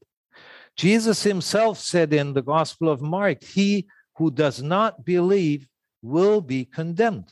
Jesus 0.77 1.23
himself 1.23 1.77
said 1.77 2.13
in 2.13 2.34
the 2.34 2.41
Gospel 2.41 2.89
of 2.89 3.01
Mark, 3.01 3.43
He 3.43 3.88
who 4.17 4.31
does 4.31 4.62
not 4.62 5.05
believe 5.05 5.67
will 6.01 6.41
be 6.41 6.65
condemned. 6.65 7.31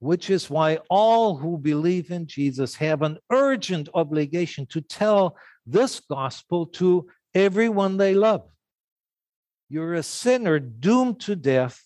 Which 0.00 0.30
is 0.30 0.48
why 0.48 0.78
all 0.88 1.36
who 1.36 1.58
believe 1.58 2.10
in 2.10 2.26
Jesus 2.26 2.74
have 2.76 3.02
an 3.02 3.18
urgent 3.30 3.88
obligation 3.94 4.66
to 4.66 4.80
tell 4.80 5.36
this 5.66 6.00
gospel 6.00 6.66
to 6.66 7.08
everyone 7.34 7.96
they 7.96 8.14
love. 8.14 8.48
You're 9.68 9.94
a 9.94 10.02
sinner 10.02 10.58
doomed 10.58 11.20
to 11.20 11.36
death. 11.36 11.84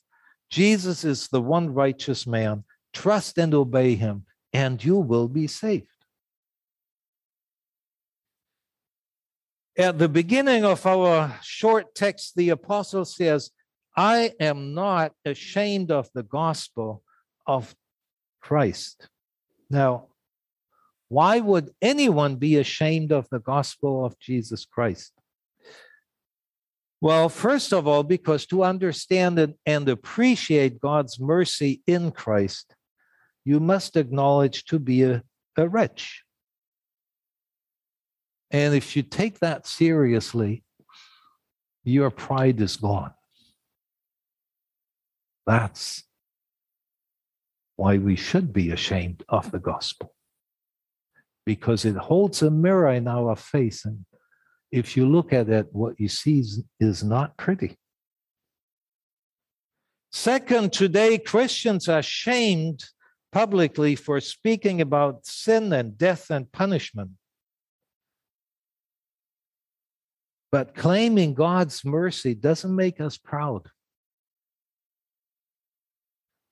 Jesus 0.51 1.05
is 1.05 1.29
the 1.29 1.41
one 1.41 1.73
righteous 1.73 2.27
man. 2.27 2.65
Trust 2.93 3.39
and 3.39 3.55
obey 3.55 3.95
him, 3.95 4.27
and 4.53 4.83
you 4.85 4.99
will 4.99 5.27
be 5.27 5.47
saved. 5.47 5.92
At 9.79 9.99
the 9.99 10.09
beginning 10.09 10.65
of 10.67 10.85
our 10.85 11.39
short 11.43 11.95
text, 11.95 12.37
the 12.37 12.51
apostle 12.51 13.07
says, 13.07 13.51
I 13.97 14.33
am 14.39 14.75
not 14.75 15.13
ashamed 15.25 15.91
of 15.91 16.11
the 16.15 16.23
gospel 16.23 17.03
of 17.47 17.75
Christ. 18.41 19.09
Now, 19.71 20.09
why 21.09 21.41
would 21.41 21.71
anyone 21.81 22.37
be 22.37 22.57
ashamed 22.57 23.13
of 23.13 23.29
the 23.31 23.39
gospel 23.39 24.05
of 24.05 24.19
Jesus 24.19 24.67
Christ? 24.67 25.13
Well, 27.01 27.29
first 27.29 27.73
of 27.73 27.89
all, 27.89 28.03
because 28.03 28.47
to 28.47 28.65
understand 28.65 29.55
and 29.67 29.89
appreciate 29.89 30.81
God's 30.81 31.19
mercy 31.19 31.83
in 31.87 32.13
Christ, 32.13 32.75
you 33.45 33.59
must 33.59 33.97
acknowledge 33.97 34.65
to 34.67 34.79
be 34.79 35.03
a, 35.03 35.23
a 35.57 35.69
wretch. 35.69 36.23
And 38.53 38.75
if 38.75 38.95
you 38.95 39.03
take 39.03 39.41
that 39.41 39.67
seriously, 39.67 40.63
your 41.85 42.11
pride 42.11 42.61
is 42.61 42.77
gone. 42.77 43.15
That's 45.47 46.05
why 47.77 47.97
we 47.97 48.15
should 48.15 48.53
be 48.53 48.71
ashamed 48.71 49.25
of 49.29 49.51
the 49.51 49.59
gospel, 49.59 50.15
because 51.47 51.87
it 51.87 51.97
holds 51.97 52.43
a 52.43 52.51
mirror 52.51 52.93
in 52.93 53.09
our 53.09 53.35
face. 53.35 53.87
And 53.87 54.05
if 54.71 54.97
you 54.97 55.09
look 55.09 55.33
at 55.33 55.49
it, 55.49 55.69
what 55.73 55.99
you 55.99 56.09
see 56.09 56.45
is, 56.79 57.03
not 57.03 57.37
pretty. 57.39 57.79
Second, 60.13 60.75
today 60.75 61.17
Christians 61.19 61.89
are 61.89 62.03
shamed 62.03 62.85
publicly 63.33 63.97
for 63.97 64.21
speaking 64.21 64.83
about 64.83 65.25
sin 65.27 65.73
and 65.73 65.97
death 65.97 66.31
and 66.31 66.53
punishment. 66.53 67.13
But 70.53 70.75
claiming 70.75 71.33
God's 71.33 71.83
mercy 71.83 72.35
doesn't 72.35 72.77
make 72.77 73.01
us 73.01 73.17
proud. 73.17 73.69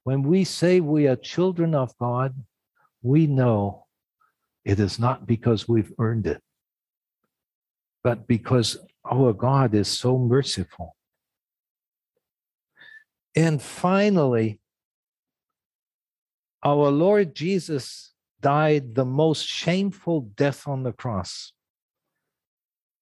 When 0.05 0.23
we 0.23 0.45
say 0.45 0.81
we 0.81 1.07
are 1.07 1.17
children 1.17 1.75
of 1.75 1.97
God, 1.99 2.35
we 3.03 3.27
know 3.27 3.85
it 4.65 4.81
is 4.81 4.99
not 4.99 5.27
because 5.27 5.69
we've 5.69 5.93
earned 5.99 6.27
it, 6.27 6.41
but 8.03 8.27
because 8.27 8.79
our 9.05 9.35
God 9.35 9.75
is 9.75 9.89
so 9.89 10.19
merciful. 10.19 10.97
And 13.37 13.61
finally, 13.61 14.61
our 16.65 16.91
Lord 16.91 17.35
Jesus 17.35 18.13
died 18.41 18.95
the 18.95 19.05
most 19.05 19.47
shameful 19.47 20.23
death 20.37 20.67
on 20.67 20.83
the 20.83 20.93
cross. 20.93 21.53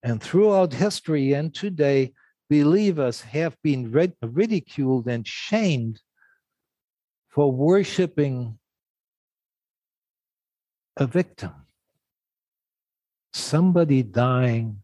And 0.09 0.23
throughout 0.23 0.73
history 0.73 1.35
and 1.35 1.55
today, 1.55 2.15
believers 2.49 3.21
have 3.21 3.59
been 3.63 3.93
ridiculed 4.23 5.07
and 5.07 5.29
shamed 5.29 6.01
for 7.29 7.53
worshiping 7.53 8.59
a 10.97 11.07
victim, 11.07 11.53
somebody 13.35 14.03
dying 14.03 14.83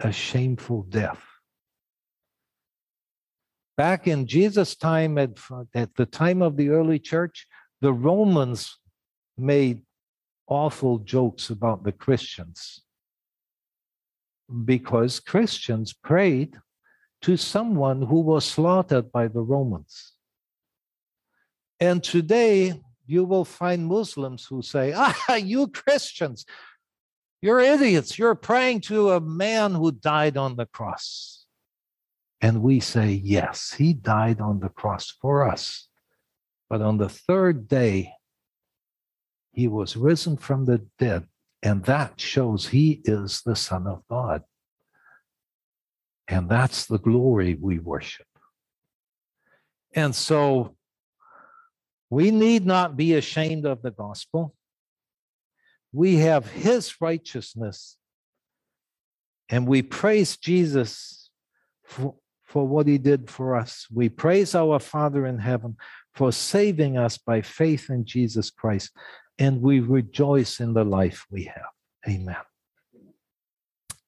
a 0.00 0.10
shameful 0.10 0.84
death. 0.84 1.22
Back 3.76 4.06
in 4.06 4.26
Jesus' 4.26 4.74
time, 4.74 5.18
at, 5.18 5.32
at 5.74 5.94
the 5.96 6.06
time 6.06 6.40
of 6.40 6.56
the 6.56 6.70
early 6.70 6.98
church, 6.98 7.46
the 7.82 7.92
Romans 7.92 8.78
made 9.36 9.82
awful 10.46 10.98
jokes 11.00 11.50
about 11.50 11.84
the 11.84 11.92
Christians 11.92 12.80
because 14.64 15.20
Christians 15.20 15.92
prayed 15.92 16.56
to 17.22 17.36
someone 17.36 18.02
who 18.02 18.20
was 18.20 18.44
slaughtered 18.44 19.12
by 19.12 19.28
the 19.28 19.40
Romans. 19.40 20.12
And 21.78 22.02
today, 22.02 22.80
you 23.06 23.24
will 23.24 23.44
find 23.44 23.86
Muslims 23.86 24.44
who 24.44 24.62
say, 24.62 24.92
Ah, 24.96 25.34
you 25.34 25.68
Christians, 25.68 26.44
you're 27.42 27.60
idiots. 27.60 28.18
You're 28.18 28.34
praying 28.34 28.82
to 28.82 29.10
a 29.10 29.20
man 29.20 29.74
who 29.74 29.92
died 29.92 30.36
on 30.36 30.56
the 30.56 30.66
cross. 30.66 31.46
And 32.40 32.62
we 32.62 32.80
say, 32.80 33.10
Yes, 33.12 33.72
he 33.72 33.92
died 33.92 34.40
on 34.40 34.60
the 34.60 34.68
cross 34.68 35.10
for 35.10 35.48
us. 35.48 35.88
But 36.68 36.82
on 36.82 36.98
the 36.98 37.08
third 37.08 37.66
day, 37.66 38.12
he 39.52 39.68
was 39.68 39.96
risen 39.96 40.36
from 40.36 40.64
the 40.64 40.86
dead. 40.98 41.26
And 41.62 41.84
that 41.84 42.20
shows 42.20 42.68
he 42.68 43.02
is 43.04 43.42
the 43.44 43.56
Son 43.56 43.86
of 43.86 44.02
God. 44.08 44.42
And 46.26 46.48
that's 46.48 46.86
the 46.86 46.98
glory 46.98 47.54
we 47.54 47.78
worship. 47.78 48.26
And 49.94 50.14
so 50.14 50.76
we 52.08 52.30
need 52.30 52.64
not 52.64 52.96
be 52.96 53.14
ashamed 53.14 53.66
of 53.66 53.82
the 53.82 53.90
gospel. 53.90 54.54
We 55.92 56.16
have 56.16 56.48
his 56.48 57.00
righteousness, 57.00 57.96
and 59.48 59.66
we 59.66 59.82
praise 59.82 60.36
Jesus 60.36 61.30
for, 61.84 62.14
for 62.44 62.66
what 62.66 62.86
he 62.86 62.96
did 62.96 63.28
for 63.28 63.56
us. 63.56 63.88
We 63.92 64.08
praise 64.08 64.54
our 64.54 64.78
Father 64.78 65.26
in 65.26 65.38
heaven 65.38 65.76
for 66.14 66.30
saving 66.30 66.96
us 66.96 67.18
by 67.18 67.42
faith 67.42 67.90
in 67.90 68.04
Jesus 68.04 68.50
Christ, 68.50 68.92
and 69.40 69.62
we 69.62 69.80
rejoice 69.80 70.60
in 70.60 70.74
the 70.74 70.84
life 70.84 71.26
we 71.30 71.44
have. 71.44 71.72
Amen. 72.06 72.36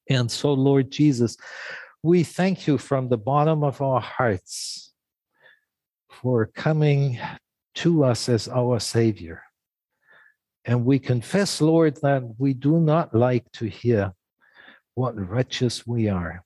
And 0.09 0.31
so, 0.31 0.53
Lord 0.53 0.91
Jesus, 0.91 1.35
we 2.03 2.23
thank 2.23 2.67
you 2.67 2.77
from 2.77 3.09
the 3.09 3.17
bottom 3.17 3.63
of 3.63 3.81
our 3.81 3.99
hearts 3.99 4.93
for 6.09 6.45
coming 6.45 7.19
to 7.75 8.03
us 8.03 8.29
as 8.29 8.47
our 8.47 8.79
Savior. 8.79 9.41
And 10.65 10.85
we 10.85 10.99
confess, 10.99 11.59
Lord, 11.59 11.97
that 12.03 12.23
we 12.37 12.53
do 12.53 12.79
not 12.79 13.15
like 13.15 13.51
to 13.53 13.65
hear 13.65 14.13
what 14.93 15.17
wretches 15.17 15.87
we 15.87 16.09
are. 16.09 16.45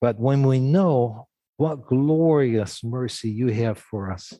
But 0.00 0.18
when 0.18 0.44
we 0.44 0.60
know 0.60 1.28
what 1.58 1.86
glorious 1.86 2.82
mercy 2.82 3.30
you 3.30 3.48
have 3.48 3.78
for 3.78 4.10
us, 4.10 4.32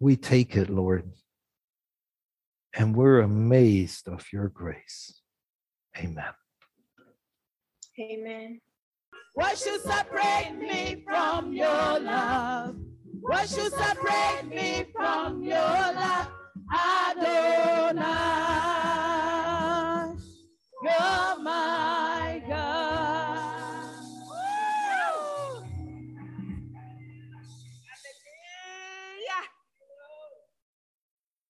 we 0.00 0.16
take 0.16 0.56
it, 0.56 0.70
Lord, 0.70 1.10
and 2.74 2.94
we're 2.94 3.20
amazed 3.20 4.08
of 4.08 4.26
your 4.32 4.48
grace. 4.48 5.20
Amen. 5.96 6.32
Amen. 8.00 8.60
What 9.34 9.58
should 9.58 9.80
separate 9.82 10.56
me 10.58 11.02
from 11.06 11.52
your 11.52 11.66
love? 12.00 12.76
What 13.20 13.48
should 13.48 13.72
separate 13.72 14.48
me 14.48 14.86
from 14.94 15.42
your 15.42 15.58
love? 15.58 16.28
I 16.70 17.14
don't 17.16 17.68
you're 20.82 21.42
mine. 21.42 22.07